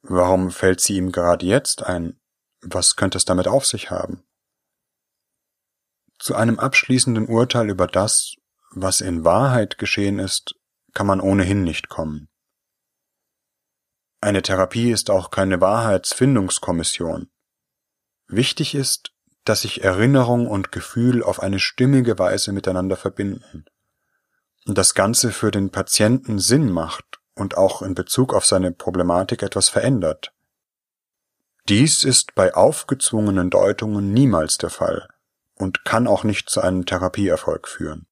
Warum 0.02 0.52
fällt 0.52 0.80
sie 0.80 0.98
ihm 0.98 1.12
gerade 1.12 1.46
jetzt 1.46 1.84
ein? 1.84 2.20
Was 2.62 2.96
könnte 2.96 3.18
es 3.18 3.26
damit 3.26 3.48
auf 3.48 3.66
sich 3.66 3.90
haben? 3.90 4.24
Zu 6.20 6.36
einem 6.36 6.60
abschließenden 6.60 7.28
Urteil 7.28 7.70
über 7.70 7.88
das, 7.88 8.36
was 8.72 9.02
in 9.02 9.24
Wahrheit 9.24 9.78
geschehen 9.78 10.20
ist, 10.20 10.56
kann 10.94 11.08
man 11.08 11.22
ohnehin 11.22 11.64
nicht 11.64 11.90
kommen. 11.90 12.30
Eine 14.22 14.42
Therapie 14.42 14.92
ist 14.92 15.10
auch 15.10 15.32
keine 15.32 15.62
Wahrheitsfindungskommission. 15.62 17.30
Wichtig 18.28 18.76
ist, 18.76 19.14
dass 19.46 19.62
sich 19.62 19.84
Erinnerung 19.84 20.46
und 20.48 20.72
Gefühl 20.72 21.24
auf 21.24 21.42
eine 21.42 21.60
stimmige 21.60 22.20
Weise 22.20 22.52
miteinander 22.52 22.98
verbinden 22.98 23.66
und 24.66 24.78
das 24.78 24.94
Ganze 24.94 25.32
für 25.32 25.52
den 25.52 25.72
Patienten 25.72 26.38
Sinn 26.38 26.70
macht 26.70 27.20
und 27.34 27.58
auch 27.58 27.82
in 27.82 27.96
Bezug 27.96 28.34
auf 28.34 28.46
seine 28.46 28.72
Problematik 28.72 29.42
etwas 29.42 29.70
verändert. 29.70 30.34
Dies 31.70 32.04
ist 32.04 32.36
bei 32.36 32.54
aufgezwungenen 32.54 33.50
Deutungen 33.50 34.12
niemals 34.12 34.58
der 34.58 34.70
Fall 34.70 35.08
und 35.56 35.86
kann 35.86 36.08
auch 36.08 36.24
nicht 36.24 36.50
zu 36.50 36.62
einem 36.62 36.86
Therapieerfolg 36.86 37.68
führen. 37.68 38.09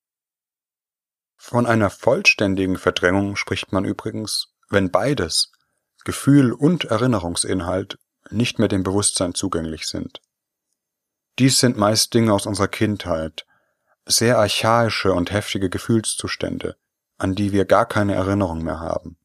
Von 1.37 1.65
einer 1.65 1.89
vollständigen 1.89 2.77
Verdrängung 2.77 3.35
spricht 3.35 3.71
man 3.71 3.85
übrigens, 3.85 4.49
wenn 4.69 4.91
beides, 4.91 5.51
Gefühl 6.03 6.51
und 6.51 6.85
Erinnerungsinhalt, 6.85 7.97
nicht 8.29 8.59
mehr 8.59 8.67
dem 8.67 8.83
Bewusstsein 8.83 9.33
zugänglich 9.33 9.87
sind. 9.87 10.21
Dies 11.39 11.59
sind 11.59 11.77
meist 11.77 12.13
Dinge 12.13 12.33
aus 12.33 12.45
unserer 12.45 12.67
Kindheit, 12.67 13.45
sehr 14.05 14.39
archaische 14.39 15.13
und 15.13 15.31
heftige 15.31 15.69
Gefühlszustände, 15.69 16.75
an 17.17 17.35
die 17.35 17.51
wir 17.51 17.65
gar 17.65 17.85
keine 17.85 18.15
Erinnerung 18.15 18.63
mehr 18.63 18.79
haben. 18.79 19.17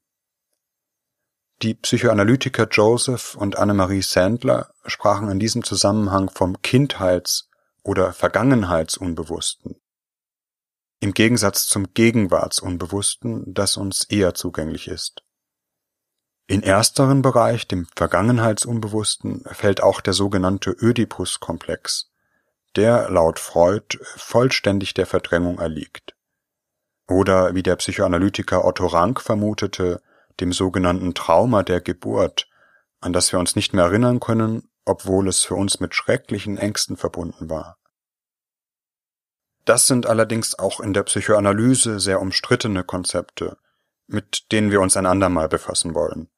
Die 1.62 1.74
Psychoanalytiker 1.74 2.66
Joseph 2.68 3.36
und 3.36 3.56
Annemarie 3.56 4.02
Sandler 4.02 4.74
sprachen 4.84 5.30
in 5.30 5.38
diesem 5.38 5.62
Zusammenhang 5.62 6.28
vom 6.28 6.60
Kindheits- 6.60 7.48
oder 7.84 8.12
Vergangenheitsunbewussten, 8.12 9.76
im 11.02 11.14
Gegensatz 11.14 11.66
zum 11.66 11.94
Gegenwartsunbewussten, 11.94 13.52
das 13.52 13.76
uns 13.76 14.04
eher 14.04 14.34
zugänglich 14.34 14.86
ist. 14.86 15.24
In 16.46 16.62
ersteren 16.62 17.22
Bereich, 17.22 17.66
dem 17.66 17.88
Vergangenheitsunbewussten, 17.96 19.42
fällt 19.50 19.82
auch 19.82 20.00
der 20.00 20.12
sogenannte 20.12 20.70
Ödipus-Komplex, 20.70 22.12
der 22.76 23.10
laut 23.10 23.40
Freud 23.40 23.98
vollständig 24.14 24.94
der 24.94 25.06
Verdrängung 25.06 25.58
erliegt. 25.58 26.14
Oder 27.08 27.56
wie 27.56 27.64
der 27.64 27.74
Psychoanalytiker 27.74 28.64
Otto 28.64 28.86
Rank 28.86 29.20
vermutete, 29.20 30.00
dem 30.38 30.52
sogenannten 30.52 31.14
Trauma 31.14 31.64
der 31.64 31.80
Geburt, 31.80 32.48
an 33.00 33.12
das 33.12 33.32
wir 33.32 33.40
uns 33.40 33.56
nicht 33.56 33.74
mehr 33.74 33.86
erinnern 33.86 34.20
können, 34.20 34.70
obwohl 34.84 35.26
es 35.26 35.40
für 35.40 35.56
uns 35.56 35.80
mit 35.80 35.96
schrecklichen 35.96 36.58
Ängsten 36.58 36.96
verbunden 36.96 37.50
war. 37.50 37.81
Das 39.64 39.86
sind 39.86 40.06
allerdings 40.06 40.58
auch 40.58 40.80
in 40.80 40.92
der 40.92 41.04
Psychoanalyse 41.04 42.00
sehr 42.00 42.20
umstrittene 42.20 42.82
Konzepte, 42.82 43.56
mit 44.06 44.50
denen 44.50 44.70
wir 44.70 44.80
uns 44.80 44.96
ein 44.96 45.06
andermal 45.06 45.48
befassen 45.48 45.94
wollen. 45.94 46.28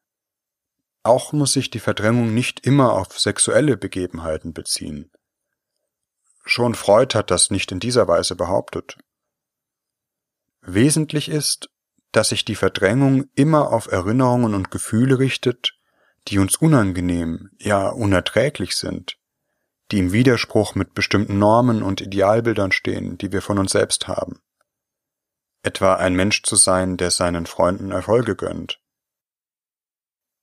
Auch 1.03 1.33
muss 1.33 1.53
sich 1.53 1.71
die 1.71 1.81
Verdrängung 1.81 2.35
nicht 2.35 2.67
immer 2.67 2.93
auf 2.93 3.19
sexuelle 3.19 3.77
Begebenheiten 3.77 4.53
beziehen. 4.53 5.11
Schon 6.45 6.75
Freud 6.75 7.17
hat 7.17 7.31
das 7.31 7.51
nicht 7.51 7.73
in 7.73 7.81
dieser 7.81 8.07
Weise 8.09 8.37
behauptet. 8.37 8.99
Wesentlich 10.61 11.29
ist, 11.29 11.71
dass 12.13 12.29
sich 12.29 12.45
die 12.45 12.55
Verdrängung 12.55 13.25
immer 13.35 13.73
auf 13.73 13.91
Erinnerungen 13.91 14.55
und 14.55 14.71
Gefühle 14.71 15.19
richtet, 15.19 15.73
die 16.29 16.39
uns 16.39 16.57
unangenehm, 16.57 17.51
ja 17.59 17.89
unerträglich 17.89 18.77
sind, 18.77 19.17
die 19.91 19.99
im 19.99 20.13
Widerspruch 20.13 20.75
mit 20.75 20.95
bestimmten 20.95 21.39
Normen 21.39 21.83
und 21.83 22.01
Idealbildern 22.01 22.73
stehen, 22.73 23.19
die 23.19 23.33
wir 23.33 23.43
von 23.43 23.59
uns 23.59 23.73
selbst 23.73 24.09
haben. 24.09 24.41
Etwa 25.63 25.95
ein 25.95 26.15
Mensch 26.15 26.43
zu 26.43 26.57
sein, 26.57 26.97
der 26.97 27.11
seinen 27.11 27.47
Freunden 27.47 27.91
Erfolge 27.91 28.37
gönnt. 28.37 28.81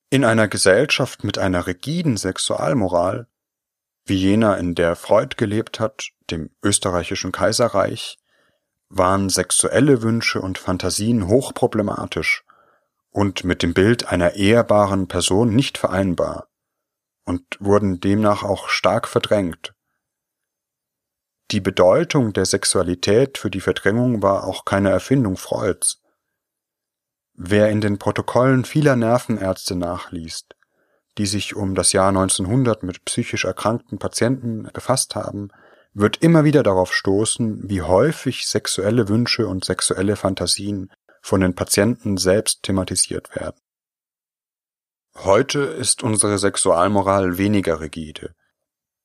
In 0.09 0.25
einer 0.25 0.47
Gesellschaft 0.47 1.23
mit 1.23 1.37
einer 1.37 1.67
rigiden 1.67 2.17
Sexualmoral, 2.17 3.27
wie 4.05 4.15
jener, 4.15 4.57
in 4.57 4.75
der 4.75 4.95
Freud 4.95 5.35
gelebt 5.37 5.79
hat, 5.79 6.09
dem 6.29 6.49
österreichischen 6.63 7.31
Kaiserreich, 7.31 8.17
waren 8.89 9.29
sexuelle 9.29 10.01
Wünsche 10.01 10.41
und 10.41 10.57
Fantasien 10.57 11.27
hochproblematisch 11.27 12.43
und 13.09 13.43
mit 13.43 13.63
dem 13.63 13.73
Bild 13.73 14.07
einer 14.11 14.33
ehrbaren 14.35 15.07
Person 15.07 15.55
nicht 15.55 15.77
vereinbar 15.77 16.50
und 17.25 17.43
wurden 17.59 17.99
demnach 17.99 18.43
auch 18.43 18.69
stark 18.69 19.07
verdrängt. 19.07 19.73
Die 21.51 21.59
Bedeutung 21.59 22.31
der 22.31 22.45
Sexualität 22.45 23.37
für 23.37 23.51
die 23.51 23.59
Verdrängung 23.59 24.21
war 24.21 24.45
auch 24.45 24.63
keine 24.63 24.89
Erfindung 24.89 25.35
Freuds. 25.35 26.01
Wer 27.33 27.69
in 27.69 27.81
den 27.81 27.97
Protokollen 27.97 28.65
vieler 28.65 28.95
Nervenärzte 28.95 29.75
nachliest, 29.75 30.55
die 31.17 31.25
sich 31.25 31.55
um 31.55 31.75
das 31.75 31.91
Jahr 31.91 32.09
1900 32.09 32.83
mit 32.83 33.03
psychisch 33.03 33.45
erkrankten 33.45 33.99
Patienten 33.99 34.69
befasst 34.73 35.15
haben, 35.15 35.49
wird 35.93 36.17
immer 36.17 36.45
wieder 36.45 36.63
darauf 36.63 36.93
stoßen, 36.93 37.69
wie 37.69 37.81
häufig 37.81 38.47
sexuelle 38.47 39.09
Wünsche 39.09 39.47
und 39.47 39.65
sexuelle 39.65 40.15
Fantasien 40.15 40.89
von 41.21 41.41
den 41.41 41.53
Patienten 41.53 42.17
selbst 42.17 42.63
thematisiert 42.63 43.35
werden. 43.35 43.59
Heute 45.15 45.59
ist 45.59 46.03
unsere 46.03 46.37
Sexualmoral 46.37 47.37
weniger 47.37 47.79
rigide. 47.81 48.33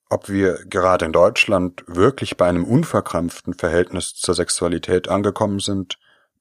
Ob 0.08 0.28
wir 0.28 0.64
gerade 0.66 1.04
in 1.04 1.12
Deutschland 1.12 1.82
wirklich 1.86 2.36
bei 2.36 2.48
einem 2.48 2.64
unverkrampften 2.64 3.54
Verhältnis 3.54 4.14
zur 4.14 4.34
Sexualität 4.34 5.08
angekommen 5.08 5.58
sind, 5.58 5.98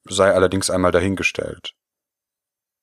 sei 0.07 0.31
allerdings 0.31 0.69
einmal 0.69 0.91
dahingestellt. 0.91 1.73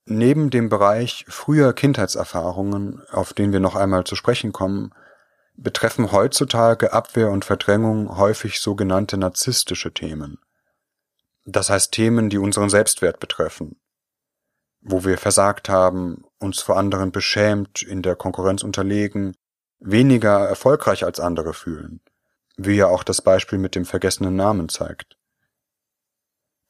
Neben 0.07 0.51
dem 0.51 0.69
Bereich 0.69 1.25
früher 1.29 1.73
Kindheitserfahrungen, 1.73 3.03
auf 3.13 3.33
den 3.33 3.53
wir 3.53 3.61
noch 3.61 3.77
einmal 3.77 4.03
zu 4.03 4.17
sprechen 4.17 4.53
kommen, 4.53 4.93
betreffen 5.55 6.11
heutzutage 6.11 6.93
Abwehr 6.93 7.31
und 7.31 7.45
Verdrängung 7.45 8.17
häufig 8.17 8.59
sogenannte 8.59 9.17
narzisstische 9.17 9.95
Themen. 9.95 10.39
Das 11.45 11.71
heißt 11.71 11.93
Themen, 11.93 12.31
die 12.31 12.39
unseren 12.39 12.71
Selbstwert 12.71 13.21
betreffen, 13.21 13.77
wo 14.83 15.05
wir 15.05 15.17
versagt 15.17 15.69
haben, 15.69 16.25
uns 16.39 16.61
vor 16.61 16.77
anderen 16.77 17.13
beschämt, 17.13 17.83
in 17.83 18.03
der 18.03 18.17
Konkurrenz 18.17 18.63
unterlegen, 18.63 19.35
weniger 19.79 20.49
erfolgreich 20.49 21.05
als 21.05 21.21
andere 21.21 21.55
fühlen, 21.55 22.01
wie 22.57 22.77
ja 22.77 22.87
auch 22.87 23.05
das 23.05 23.23
Beispiel 23.23 23.59
mit 23.59 23.75
dem 23.75 23.85
vergessenen 23.85 24.37
Namen 24.37 24.69
zeigt. 24.69 25.17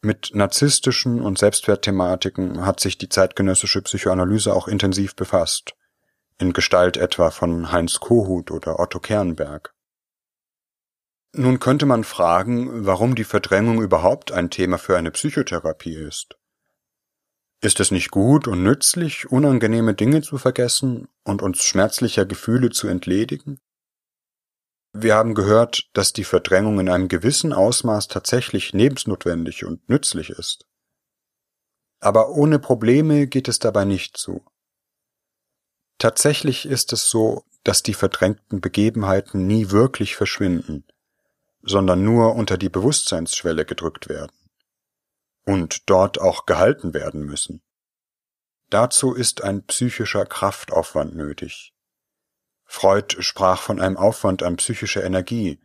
Mit 0.03 0.33
narzisstischen 0.35 1.21
und 1.23 1.39
Selbstwertthematiken 1.39 2.67
hat 2.67 2.81
sich 2.81 2.99
die 2.99 3.09
zeitgenössische 3.09 3.83
Psychoanalyse 3.83 4.53
auch 4.53 4.69
intensiv 4.69 5.15
befasst, 5.15 5.75
in 6.39 6.53
Gestalt 6.53 6.97
etwa 6.97 7.31
von 7.31 7.71
Heinz 7.71 8.01
Kohut 8.01 8.51
oder 8.51 8.81
Otto 8.81 8.99
Kernberg. 8.99 9.73
Nun 11.35 11.61
könnte 11.61 11.87
man 11.87 12.05
fragen, 12.05 12.85
warum 12.85 13.15
die 13.15 13.25
Verdrängung 13.25 13.81
überhaupt 13.81 14.33
ein 14.33 14.51
Thema 14.51 14.77
für 14.77 14.99
eine 14.99 15.13
Psychotherapie 15.13 15.95
ist. 15.95 16.37
Ist 17.65 17.79
es 17.79 17.93
nicht 17.93 18.11
gut 18.11 18.49
und 18.49 18.65
nützlich, 18.65 19.31
unangenehme 19.31 19.95
Dinge 19.95 20.21
zu 20.23 20.37
vergessen 20.37 21.07
und 21.23 21.43
uns 21.43 21.63
schmerzlicher 21.63 22.27
Gefühle 22.27 22.71
zu 22.71 22.89
entledigen? 22.89 23.61
Wir 24.93 25.15
haben 25.15 25.35
gehört, 25.35 25.89
dass 25.93 26.13
die 26.13 26.25
Verdrängung 26.25 26.81
in 26.81 26.89
einem 26.89 27.07
gewissen 27.07 27.53
Ausmaß 27.53 28.09
tatsächlich 28.09 28.73
lebensnotwendig 28.73 29.65
und 29.65 29.89
nützlich 29.89 30.31
ist. 30.31 30.67
Aber 32.01 32.31
ohne 32.31 32.59
Probleme 32.59 33.29
geht 33.29 33.47
es 33.47 33.61
dabei 33.61 33.85
nicht 33.85 34.17
zu. 34.17 34.45
Tatsächlich 35.99 36.67
ist 36.67 36.93
es 36.93 37.09
so, 37.09 37.45
dass 37.63 37.85
die 37.85 37.95
verdrängten 37.95 38.61
Begebenheiten 38.61 39.47
nie 39.47 39.71
wirklich 39.71 40.17
verschwinden, 40.17 40.85
sondern 41.63 42.03
nur 42.03 42.35
unter 42.35 42.59
die 42.59 42.71
Bewusstseinsschwelle 42.71 43.65
gedrückt 43.65 44.09
werden 44.09 44.42
und 45.45 45.89
dort 45.91 46.21
auch 46.21 46.47
gehalten 46.47 46.95
werden 46.95 47.25
müssen. 47.25 47.63
Dazu 48.71 49.13
ist 49.13 49.43
ein 49.45 49.67
psychischer 49.67 50.25
Kraftaufwand 50.25 51.15
nötig. 51.15 51.75
Freud 52.65 53.17
sprach 53.23 53.61
von 53.61 53.81
einem 53.81 53.99
Aufwand 53.99 54.43
an 54.43 54.57
psychischer 54.57 55.05
Energie, 55.05 55.61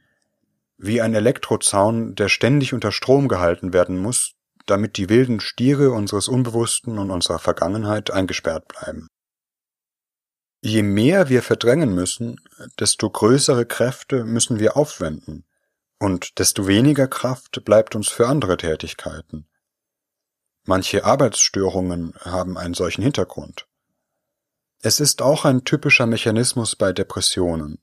wie 0.78 1.02
ein 1.02 1.16
Elektrozaun, 1.16 2.16
der 2.16 2.30
ständig 2.30 2.74
unter 2.74 2.92
Strom 2.92 3.28
gehalten 3.28 3.72
werden 3.74 3.98
muss, 3.98 4.34
damit 4.66 4.98
die 4.98 5.10
wilden 5.10 5.40
Stiere 5.40 5.92
unseres 5.92 6.28
Unbewussten 6.28 7.00
und 7.00 7.10
unserer 7.10 7.40
Vergangenheit 7.40 8.12
eingesperrt 8.12 8.68
bleiben. 8.68 9.08
Je 10.62 10.84
mehr 10.84 11.30
wir 11.30 11.44
verdrängen 11.44 11.96
müssen, 11.96 12.42
desto 12.80 13.10
größere 13.10 13.66
Kräfte 13.66 14.26
müssen 14.26 14.60
wir 14.60 14.76
aufwenden, 14.76 15.46
und 16.00 16.40
desto 16.40 16.68
weniger 16.68 17.08
Kraft 17.08 17.64
bleibt 17.64 17.96
uns 17.96 18.10
für 18.10 18.28
andere 18.28 18.58
Tätigkeiten. 18.58 19.48
Manche 20.70 21.06
Arbeitsstörungen 21.06 22.14
haben 22.20 22.58
einen 22.58 22.74
solchen 22.74 23.02
Hintergrund. 23.02 23.68
Es 24.82 25.00
ist 25.00 25.22
auch 25.22 25.46
ein 25.46 25.64
typischer 25.64 26.06
Mechanismus 26.08 26.76
bei 26.76 26.92
Depressionen. 26.92 27.82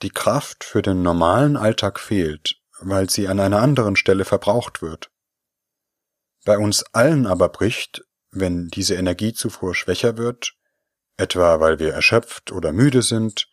Die 0.00 0.08
Kraft 0.08 0.64
für 0.64 0.80
den 0.80 1.02
normalen 1.02 1.58
Alltag 1.58 2.00
fehlt, 2.00 2.56
weil 2.80 3.10
sie 3.10 3.28
an 3.28 3.40
einer 3.40 3.60
anderen 3.60 3.94
Stelle 3.94 4.24
verbraucht 4.24 4.80
wird. 4.80 5.10
Bei 6.46 6.56
uns 6.56 6.82
allen 6.94 7.26
aber 7.26 7.50
bricht, 7.50 8.06
wenn 8.30 8.68
diese 8.68 8.94
Energiezufuhr 8.94 9.74
schwächer 9.74 10.16
wird, 10.16 10.54
etwa 11.18 11.60
weil 11.60 11.78
wir 11.78 11.92
erschöpft 11.92 12.52
oder 12.52 12.72
müde 12.72 13.02
sind, 13.02 13.50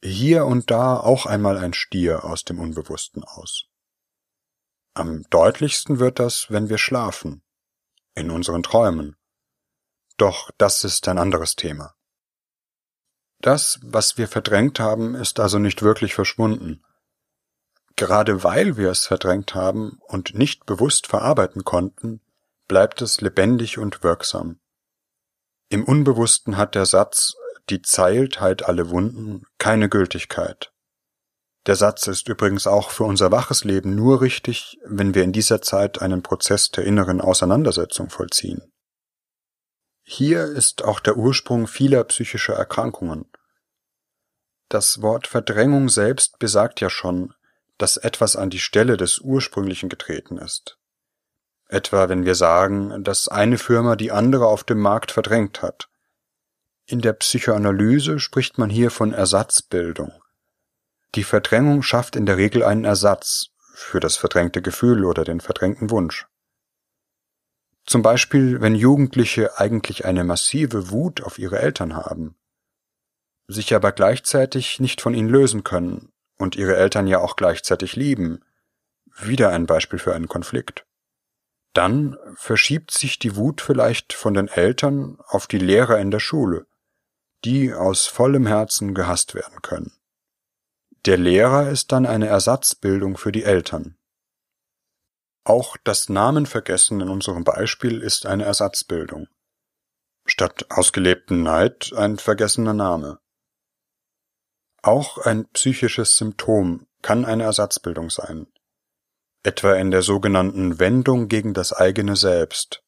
hier 0.00 0.46
und 0.46 0.70
da 0.70 1.00
auch 1.00 1.26
einmal 1.26 1.58
ein 1.58 1.74
Stier 1.74 2.22
aus 2.22 2.44
dem 2.44 2.60
Unbewussten 2.60 3.24
aus. 3.24 3.64
Am 4.94 5.24
deutlichsten 5.30 5.98
wird 5.98 6.20
das, 6.20 6.46
wenn 6.48 6.68
wir 6.68 6.78
schlafen, 6.78 7.42
in 8.16 8.30
unseren 8.30 8.64
Träumen 8.64 9.16
doch 10.16 10.50
das 10.56 10.84
ist 10.84 11.08
ein 11.08 11.18
anderes 11.18 11.56
Thema. 11.56 11.94
Das, 13.40 13.78
was 13.82 14.16
wir 14.16 14.28
verdrängt 14.28 14.80
haben, 14.80 15.14
ist 15.14 15.40
also 15.40 15.58
nicht 15.58 15.82
wirklich 15.82 16.14
verschwunden. 16.14 16.82
Gerade 17.96 18.42
weil 18.42 18.76
wir 18.76 18.90
es 18.90 19.06
verdrängt 19.06 19.54
haben 19.54 19.98
und 20.08 20.34
nicht 20.34 20.66
bewusst 20.66 21.06
verarbeiten 21.06 21.64
konnten, 21.64 22.20
bleibt 22.66 23.02
es 23.02 23.20
lebendig 23.20 23.78
und 23.78 24.02
wirksam. 24.02 24.58
Im 25.68 25.84
Unbewussten 25.84 26.56
hat 26.56 26.74
der 26.74 26.86
Satz, 26.86 27.34
die 27.68 27.82
Zeilt 27.82 28.40
heilt 28.40 28.64
alle 28.64 28.90
Wunden, 28.90 29.44
keine 29.58 29.88
Gültigkeit. 29.88 30.72
Der 31.66 31.74
Satz 31.74 32.06
ist 32.06 32.28
übrigens 32.28 32.68
auch 32.68 32.90
für 32.90 33.04
unser 33.04 33.32
waches 33.32 33.64
Leben 33.64 33.96
nur 33.96 34.20
richtig, 34.20 34.78
wenn 34.84 35.14
wir 35.14 35.24
in 35.24 35.32
dieser 35.32 35.60
Zeit 35.62 36.00
einen 36.00 36.22
Prozess 36.22 36.70
der 36.70 36.84
inneren 36.84 37.20
Auseinandersetzung 37.20 38.08
vollziehen. 38.08 38.72
Hier 40.02 40.44
ist 40.44 40.84
auch 40.84 41.00
der 41.00 41.16
Ursprung 41.16 41.66
vieler 41.66 42.04
psychischer 42.04 42.54
Erkrankungen. 42.54 43.28
Das 44.68 45.02
Wort 45.02 45.26
Verdrängung 45.26 45.88
selbst 45.88 46.38
besagt 46.38 46.80
ja 46.80 46.88
schon, 46.88 47.34
dass 47.78 47.96
etwas 47.96 48.36
an 48.36 48.48
die 48.48 48.60
Stelle 48.60 48.96
des 48.96 49.18
Ursprünglichen 49.18 49.88
getreten 49.88 50.38
ist. 50.38 50.78
Etwa 51.68 52.08
wenn 52.08 52.24
wir 52.24 52.36
sagen, 52.36 53.02
dass 53.02 53.26
eine 53.26 53.58
Firma 53.58 53.96
die 53.96 54.12
andere 54.12 54.46
auf 54.46 54.62
dem 54.62 54.78
Markt 54.78 55.10
verdrängt 55.10 55.62
hat. 55.62 55.88
In 56.86 57.00
der 57.00 57.12
Psychoanalyse 57.14 58.20
spricht 58.20 58.56
man 58.56 58.70
hier 58.70 58.92
von 58.92 59.12
Ersatzbildung. 59.12 60.12
Die 61.16 61.24
Verdrängung 61.24 61.82
schafft 61.82 62.14
in 62.14 62.26
der 62.26 62.36
Regel 62.36 62.62
einen 62.62 62.84
Ersatz 62.84 63.46
für 63.72 64.00
das 64.00 64.16
verdrängte 64.16 64.60
Gefühl 64.60 65.06
oder 65.06 65.24
den 65.24 65.40
verdrängten 65.40 65.90
Wunsch. 65.90 66.26
Zum 67.86 68.02
Beispiel, 68.02 68.60
wenn 68.60 68.74
Jugendliche 68.74 69.58
eigentlich 69.58 70.04
eine 70.04 70.24
massive 70.24 70.90
Wut 70.90 71.22
auf 71.22 71.38
ihre 71.38 71.58
Eltern 71.58 71.96
haben, 71.96 72.36
sich 73.48 73.74
aber 73.74 73.92
gleichzeitig 73.92 74.78
nicht 74.78 75.00
von 75.00 75.14
ihnen 75.14 75.28
lösen 75.30 75.64
können 75.64 76.12
und 76.36 76.54
ihre 76.54 76.76
Eltern 76.76 77.06
ja 77.06 77.20
auch 77.20 77.36
gleichzeitig 77.36 77.96
lieben. 77.96 78.44
Wieder 79.18 79.50
ein 79.50 79.64
Beispiel 79.64 79.98
für 79.98 80.14
einen 80.14 80.28
Konflikt. 80.28 80.84
Dann 81.72 82.18
verschiebt 82.34 82.90
sich 82.90 83.18
die 83.18 83.36
Wut 83.36 83.62
vielleicht 83.62 84.12
von 84.12 84.34
den 84.34 84.48
Eltern 84.48 85.18
auf 85.26 85.46
die 85.46 85.58
Lehrer 85.58 85.98
in 85.98 86.10
der 86.10 86.20
Schule, 86.20 86.66
die 87.44 87.72
aus 87.72 88.06
vollem 88.06 88.46
Herzen 88.46 88.94
gehasst 88.94 89.34
werden 89.34 89.62
können. 89.62 89.92
Der 91.04 91.16
Lehrer 91.16 91.70
ist 91.70 91.92
dann 91.92 92.06
eine 92.06 92.26
Ersatzbildung 92.26 93.16
für 93.16 93.32
die 93.32 93.44
Eltern. 93.44 93.96
Auch 95.44 95.76
das 95.84 96.08
Namenvergessen 96.08 97.00
in 97.00 97.08
unserem 97.08 97.44
Beispiel 97.44 98.00
ist 98.00 98.26
eine 98.26 98.44
Ersatzbildung. 98.44 99.28
Statt 100.26 100.66
ausgelebten 100.70 101.44
Neid 101.44 101.92
ein 101.96 102.18
vergessener 102.18 102.72
Name. 102.72 103.20
Auch 104.82 105.18
ein 105.18 105.48
psychisches 105.50 106.16
Symptom 106.16 106.86
kann 107.02 107.24
eine 107.24 107.44
Ersatzbildung 107.44 108.10
sein, 108.10 108.46
etwa 109.44 109.74
in 109.74 109.90
der 109.90 110.02
sogenannten 110.02 110.78
Wendung 110.78 111.28
gegen 111.28 111.54
das 111.54 111.72
eigene 111.72 112.16
Selbst. 112.16 112.82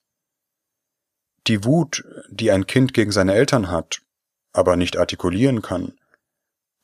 Die 1.46 1.64
Wut, 1.64 2.04
die 2.28 2.50
ein 2.50 2.66
Kind 2.66 2.94
gegen 2.94 3.12
seine 3.12 3.34
Eltern 3.34 3.70
hat, 3.70 4.00
aber 4.52 4.76
nicht 4.76 4.96
artikulieren 4.96 5.62
kann, 5.62 5.97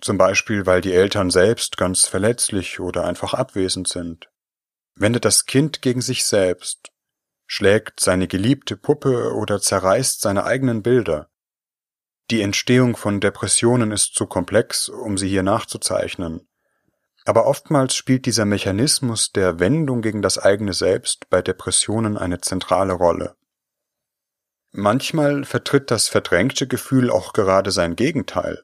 zum 0.05 0.19
Beispiel 0.19 0.67
weil 0.67 0.81
die 0.81 0.93
Eltern 0.93 1.31
selbst 1.31 1.77
ganz 1.77 2.07
verletzlich 2.07 2.79
oder 2.81 3.05
einfach 3.05 3.35
abwesend 3.35 3.89
sind 3.89 4.29
wendet 4.97 5.25
das 5.25 5.47
Kind 5.47 5.83
gegen 5.83 6.01
sich 6.01 6.25
selbst, 6.25 6.93
schlägt 7.47 8.01
seine 8.01 8.29
geliebte 8.29 8.77
Puppe 8.77 9.35
oder 9.35 9.61
zerreißt 9.61 10.21
seine 10.21 10.45
eigenen 10.45 10.83
Bilder. 10.83 11.29
Die 12.31 12.41
Entstehung 12.41 12.97
von 12.97 13.21
Depressionen 13.21 13.91
ist 13.91 14.15
zu 14.15 14.27
komplex, 14.27 14.89
um 14.89 15.19
sie 15.19 15.29
hier 15.29 15.43
nachzuzeichnen. 15.43 16.49
Aber 17.27 17.47
oftmals 17.47 17.95
spielt 17.95 18.27
dieser 18.27 18.45
Mechanismus 18.45 19.33
der 19.33 19.59
Wendung 19.59 20.03
gegen 20.03 20.23
das 20.23 20.39
eigene 20.39 20.73
Selbst 20.73 21.29
bei 21.31 21.43
Depressionen 21.43 22.17
eine 22.17 22.41
zentrale 22.41 22.95
Rolle. 22.95 23.37
Manchmal 24.73 25.45
vertritt 25.45 25.91
das 25.91 26.09
verdrängte 26.09 26.67
Gefühl 26.67 27.11
auch 27.11 27.33
gerade 27.33 27.71
sein 27.71 27.95
Gegenteil. 27.97 28.64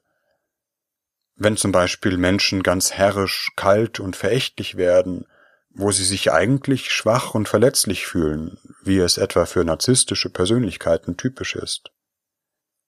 Wenn 1.43 1.57
zum 1.57 1.71
Beispiel 1.71 2.17
Menschen 2.17 2.61
ganz 2.61 2.91
herrisch, 2.91 3.51
kalt 3.55 3.99
und 3.99 4.15
verächtlich 4.15 4.77
werden, 4.77 5.25
wo 5.71 5.89
sie 5.91 6.03
sich 6.03 6.31
eigentlich 6.31 6.91
schwach 6.91 7.33
und 7.33 7.49
verletzlich 7.49 8.05
fühlen, 8.05 8.59
wie 8.83 8.99
es 8.99 9.17
etwa 9.17 9.47
für 9.47 9.63
narzisstische 9.63 10.29
Persönlichkeiten 10.29 11.17
typisch 11.17 11.55
ist. 11.55 11.89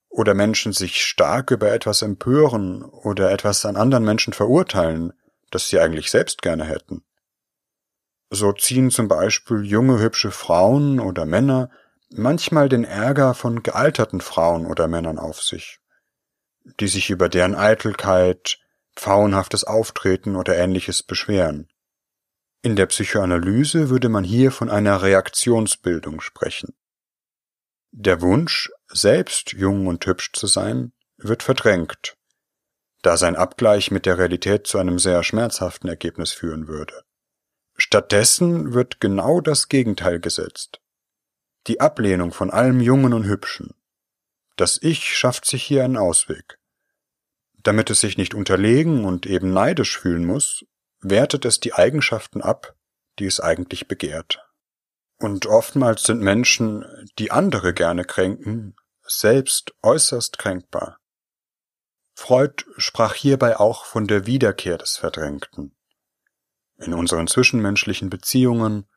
Oder 0.08 0.36
Menschen 0.36 0.72
sich 0.72 1.04
stark 1.04 1.50
über 1.50 1.72
etwas 1.72 2.04
empören 2.04 2.84
oder 2.84 3.32
etwas 3.32 3.66
an 3.66 3.76
anderen 3.76 4.06
Menschen 4.06 4.34
verurteilen, 4.34 5.14
das 5.50 5.70
sie 5.70 5.80
eigentlich 5.80 6.12
selbst 6.12 6.44
gerne 6.44 6.66
hätten. 6.66 7.04
So 8.30 8.54
ziehen 8.54 8.92
zum 8.92 9.08
Beispiel 9.08 9.64
junge 9.64 10.00
hübsche 10.00 10.30
Frauen 10.30 11.00
oder 11.00 11.26
Männer 11.26 11.72
manchmal 12.12 12.70
den 12.70 12.84
Ärger 12.84 13.34
von 13.34 13.64
gealterten 13.64 14.22
Frauen 14.22 14.68
oder 14.68 14.88
Männern 14.88 15.18
auf 15.18 15.42
sich, 15.42 15.80
die 16.80 16.88
sich 16.88 17.10
über 17.10 17.30
deren 17.30 17.56
Eitelkeit, 17.56 18.60
pfauenhaftes 18.96 19.64
Auftreten 19.64 20.36
oder 20.36 20.58
ähnliches 20.58 21.04
beschweren. 21.04 21.68
In 22.62 22.76
der 22.76 22.86
Psychoanalyse 22.86 23.90
würde 23.90 24.10
man 24.10 24.24
hier 24.24 24.52
von 24.52 24.70
einer 24.70 25.02
Reaktionsbildung 25.02 26.22
sprechen. 26.22 26.74
Der 27.92 28.22
Wunsch, 28.22 28.72
selbst 28.88 29.52
jung 29.54 29.88
und 29.88 30.06
hübsch 30.06 30.32
zu 30.34 30.48
sein, 30.48 30.94
wird 31.18 31.44
verdrängt, 31.44 32.16
da 33.02 33.18
sein 33.18 33.36
Abgleich 33.36 33.92
mit 33.92 34.06
der 34.06 34.18
Realität 34.18 34.66
zu 34.66 34.80
einem 34.80 34.98
sehr 34.98 35.24
schmerzhaften 35.24 35.90
Ergebnis 35.90 36.32
führen 36.32 36.68
würde. 36.68 37.04
Stattdessen 37.76 38.74
wird 38.74 39.02
genau 39.02 39.42
das 39.42 39.68
Gegenteil 39.68 40.20
gesetzt. 40.20 40.80
Die 41.68 41.82
Ablehnung 41.82 42.32
von 42.32 42.50
allem 42.50 42.80
Jungen 42.80 43.14
und 43.14 43.26
Hübschen. 43.26 43.74
Das 44.56 44.80
Ich 44.82 45.18
schafft 45.18 45.46
sich 45.46 45.64
hier 45.64 45.84
einen 45.84 45.98
Ausweg. 45.98 46.60
Damit 47.64 47.90
es 47.90 48.02
sich 48.02 48.18
nicht 48.18 48.34
unterlegen 48.34 49.06
und 49.06 49.26
eben 49.26 49.52
neidisch 49.52 49.98
fühlen 49.98 50.26
muss, 50.26 50.66
wertet 51.00 51.46
es 51.46 51.60
die 51.60 51.74
Eigenschaften 51.74 52.42
ab, 52.42 52.76
die 53.20 53.26
es 53.26 53.40
eigentlich 53.40 53.88
begehrt. 53.88 54.40
Und 55.18 55.46
oftmals 55.46 56.04
sind 56.04 56.22
Menschen, 56.22 56.86
die 57.18 57.32
andere 57.32 57.74
gerne 57.74 58.04
kränken, 58.04 58.76
selbst 59.02 59.74
äußerst 59.82 60.38
kränkbar. 60.38 61.00
Freud 62.14 62.66
sprach 62.78 63.16
hierbei 63.16 63.58
auch 63.58 63.86
von 63.86 64.08
der 64.08 64.28
Wiederkehr 64.28 64.78
des 64.78 64.98
Verdrängten. 64.98 65.76
In 66.78 66.94
unseren 66.94 67.28
zwischenmenschlichen 67.28 68.10
Beziehungen, 68.10 68.88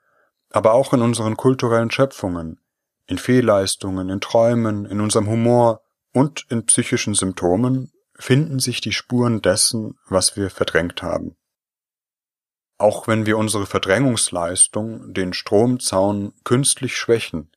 aber 0.51 0.73
auch 0.73 0.93
in 0.93 1.03
unseren 1.03 1.37
kulturellen 1.37 1.91
Schöpfungen, 1.91 2.61
in 3.07 3.19
Fehlleistungen, 3.19 4.09
in 4.09 4.21
Träumen, 4.21 4.85
in 4.87 5.01
unserem 5.01 5.29
Humor 5.29 5.81
und 6.13 6.47
in 6.51 6.67
psychischen 6.67 7.15
Symptomen 7.15 7.93
finden 8.19 8.59
sich 8.59 8.81
die 8.81 8.93
Spuren 8.93 9.43
dessen, 9.43 9.99
was 10.09 10.37
wir 10.37 10.51
verdrängt 10.51 11.03
haben. 11.03 11.37
Auch 12.79 13.09
wenn 13.09 13.27
wir 13.27 13.39
unsere 13.39 13.67
Verdrängungsleistung, 13.67 15.13
den 15.15 15.33
Stromzaun, 15.33 16.35
künstlich 16.45 16.97
schwächen, 16.97 17.51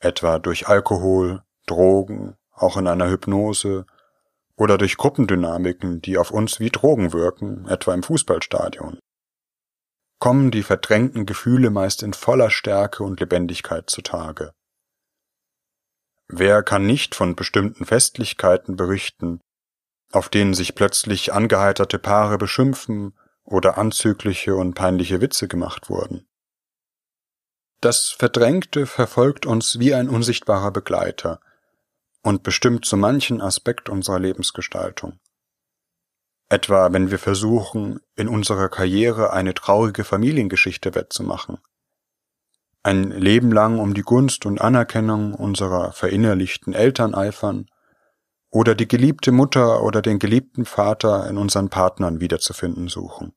etwa 0.00 0.38
durch 0.38 0.68
Alkohol, 0.68 1.42
Drogen, 1.66 2.36
auch 2.50 2.76
in 2.76 2.86
einer 2.86 3.08
Hypnose 3.08 3.86
oder 4.56 4.78
durch 4.78 4.96
Gruppendynamiken, 4.96 6.00
die 6.00 6.18
auf 6.18 6.30
uns 6.30 6.60
wie 6.60 6.70
Drogen 6.70 7.12
wirken, 7.12 7.66
etwa 7.68 7.94
im 7.94 8.02
Fußballstadion, 8.02 8.98
kommen 10.18 10.50
die 10.50 10.62
verdrängten 10.62 11.26
Gefühle 11.26 11.70
meist 11.70 12.02
in 12.02 12.12
voller 12.12 12.50
Stärke 12.50 13.02
und 13.02 13.20
Lebendigkeit 13.20 13.90
zutage. 13.90 14.52
Wer 16.34 16.62
kann 16.62 16.86
nicht 16.86 17.14
von 17.14 17.36
bestimmten 17.36 17.84
Festlichkeiten 17.84 18.74
berichten, 18.74 19.42
auf 20.12 20.30
denen 20.30 20.54
sich 20.54 20.74
plötzlich 20.74 21.34
angeheiterte 21.34 21.98
Paare 21.98 22.38
beschimpfen 22.38 23.14
oder 23.44 23.76
anzügliche 23.76 24.56
und 24.56 24.72
peinliche 24.72 25.20
Witze 25.20 25.46
gemacht 25.46 25.90
wurden? 25.90 26.26
Das 27.82 28.08
Verdrängte 28.08 28.86
verfolgt 28.86 29.44
uns 29.44 29.78
wie 29.78 29.92
ein 29.92 30.08
unsichtbarer 30.08 30.70
Begleiter 30.70 31.38
und 32.22 32.42
bestimmt 32.42 32.86
so 32.86 32.96
manchen 32.96 33.42
Aspekt 33.42 33.90
unserer 33.90 34.18
Lebensgestaltung. 34.18 35.20
Etwa 36.48 36.94
wenn 36.94 37.10
wir 37.10 37.18
versuchen, 37.18 38.00
in 38.16 38.28
unserer 38.28 38.70
Karriere 38.70 39.34
eine 39.34 39.52
traurige 39.52 40.02
Familiengeschichte 40.02 40.94
wettzumachen 40.94 41.58
ein 42.82 43.10
Leben 43.10 43.52
lang 43.52 43.78
um 43.78 43.94
die 43.94 44.02
Gunst 44.02 44.44
und 44.46 44.60
Anerkennung 44.60 45.34
unserer 45.34 45.92
verinnerlichten 45.92 46.72
Eltern 46.72 47.14
eifern 47.14 47.66
oder 48.50 48.74
die 48.74 48.88
geliebte 48.88 49.32
Mutter 49.32 49.82
oder 49.82 50.02
den 50.02 50.18
geliebten 50.18 50.64
Vater 50.64 51.28
in 51.28 51.38
unseren 51.38 51.68
Partnern 51.68 52.20
wiederzufinden 52.20 52.88
suchen. 52.88 53.34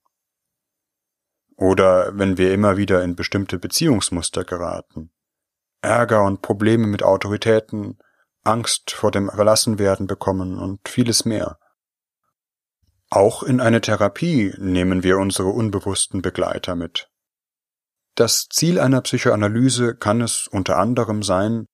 Oder 1.55 2.17
wenn 2.17 2.37
wir 2.37 2.53
immer 2.53 2.75
wieder 2.75 3.03
in 3.03 3.15
bestimmte 3.15 3.57
Beziehungsmuster 3.57 4.43
geraten, 4.43 5.11
Ärger 5.81 6.23
und 6.23 6.41
Probleme 6.41 6.87
mit 6.87 7.03
Autoritäten, 7.03 7.97
Angst 8.43 8.91
vor 8.91 9.11
dem 9.11 9.29
Verlassenwerden 9.29 10.07
bekommen 10.07 10.57
und 10.59 10.87
vieles 10.87 11.25
mehr. 11.25 11.57
Auch 13.09 13.43
in 13.43 13.61
eine 13.61 13.81
Therapie 13.81 14.53
nehmen 14.57 15.03
wir 15.03 15.17
unsere 15.17 15.49
unbewussten 15.49 16.21
Begleiter 16.21 16.75
mit. 16.75 17.09
Das 18.15 18.47
Ziel 18.49 18.79
einer 18.79 19.01
Psychoanalyse 19.01 19.93
kann 19.93 20.21
es 20.21 20.47
unter 20.47 20.77
anderem 20.77 21.21
sein, 21.21 21.65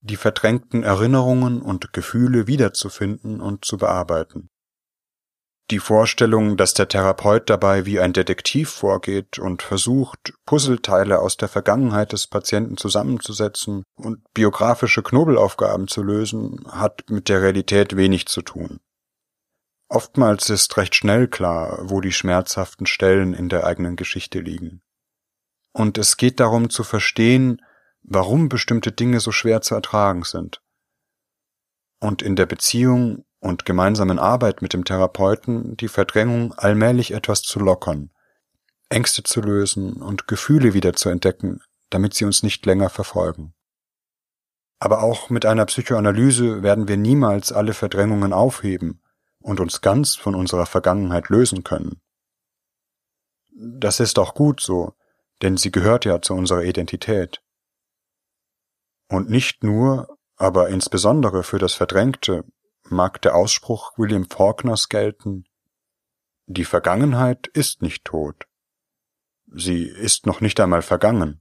die 0.00 0.16
verdrängten 0.16 0.82
Erinnerungen 0.82 1.62
und 1.62 1.92
Gefühle 1.92 2.48
wiederzufinden 2.48 3.40
und 3.40 3.64
zu 3.64 3.78
bearbeiten. 3.78 4.50
Die 5.70 5.78
Vorstellung, 5.78 6.58
dass 6.58 6.74
der 6.74 6.88
Therapeut 6.88 7.48
dabei 7.48 7.86
wie 7.86 7.98
ein 7.98 8.12
Detektiv 8.12 8.68
vorgeht 8.68 9.38
und 9.38 9.62
versucht, 9.62 10.34
Puzzleteile 10.44 11.20
aus 11.20 11.38
der 11.38 11.48
Vergangenheit 11.48 12.12
des 12.12 12.26
Patienten 12.26 12.76
zusammenzusetzen 12.76 13.84
und 13.96 14.22
biografische 14.34 15.02
Knobelaufgaben 15.02 15.88
zu 15.88 16.02
lösen, 16.02 16.66
hat 16.68 17.04
mit 17.08 17.30
der 17.30 17.40
Realität 17.40 17.96
wenig 17.96 18.26
zu 18.26 18.42
tun. 18.42 18.80
Oftmals 19.88 20.50
ist 20.50 20.76
recht 20.76 20.96
schnell 20.96 21.28
klar, 21.28 21.78
wo 21.82 22.02
die 22.02 22.12
schmerzhaften 22.12 22.84
Stellen 22.84 23.32
in 23.32 23.48
der 23.48 23.64
eigenen 23.64 23.96
Geschichte 23.96 24.40
liegen. 24.40 24.82
Und 25.74 25.98
es 25.98 26.16
geht 26.16 26.38
darum 26.38 26.70
zu 26.70 26.84
verstehen, 26.84 27.60
warum 28.02 28.48
bestimmte 28.48 28.92
Dinge 28.92 29.18
so 29.18 29.32
schwer 29.32 29.60
zu 29.60 29.74
ertragen 29.74 30.22
sind. 30.22 30.62
Und 31.98 32.22
in 32.22 32.36
der 32.36 32.46
Beziehung 32.46 33.24
und 33.40 33.64
gemeinsamen 33.64 34.20
Arbeit 34.20 34.62
mit 34.62 34.72
dem 34.72 34.84
Therapeuten 34.84 35.76
die 35.76 35.88
Verdrängung 35.88 36.54
allmählich 36.54 37.10
etwas 37.10 37.42
zu 37.42 37.58
lockern, 37.58 38.10
Ängste 38.88 39.24
zu 39.24 39.40
lösen 39.40 39.94
und 40.00 40.28
Gefühle 40.28 40.74
wieder 40.74 40.92
zu 40.92 41.08
entdecken, 41.08 41.60
damit 41.90 42.14
sie 42.14 42.24
uns 42.24 42.44
nicht 42.44 42.64
länger 42.66 42.88
verfolgen. 42.88 43.52
Aber 44.78 45.02
auch 45.02 45.28
mit 45.28 45.44
einer 45.44 45.66
Psychoanalyse 45.66 46.62
werden 46.62 46.86
wir 46.86 46.96
niemals 46.96 47.50
alle 47.52 47.74
Verdrängungen 47.74 48.32
aufheben 48.32 49.02
und 49.40 49.58
uns 49.58 49.80
ganz 49.80 50.14
von 50.14 50.36
unserer 50.36 50.66
Vergangenheit 50.66 51.30
lösen 51.30 51.64
können. 51.64 52.00
Das 53.56 53.98
ist 53.98 54.18
auch 54.18 54.34
gut 54.34 54.60
so, 54.60 54.94
denn 55.44 55.56
sie 55.58 55.70
gehört 55.70 56.06
ja 56.06 56.20
zu 56.20 56.34
unserer 56.34 56.64
Identität. 56.64 57.42
Und 59.08 59.28
nicht 59.28 59.62
nur, 59.62 60.18
aber 60.36 60.70
insbesondere 60.70 61.42
für 61.42 61.58
das 61.58 61.74
Verdrängte 61.74 62.44
mag 62.88 63.20
der 63.22 63.36
Ausspruch 63.36 63.96
William 63.98 64.28
Faulkners 64.28 64.88
gelten, 64.88 65.44
die 66.46 66.64
Vergangenheit 66.64 67.46
ist 67.48 67.82
nicht 67.82 68.04
tot. 68.04 68.46
Sie 69.46 69.84
ist 69.84 70.26
noch 70.26 70.40
nicht 70.40 70.58
einmal 70.60 70.82
vergangen. 70.82 71.40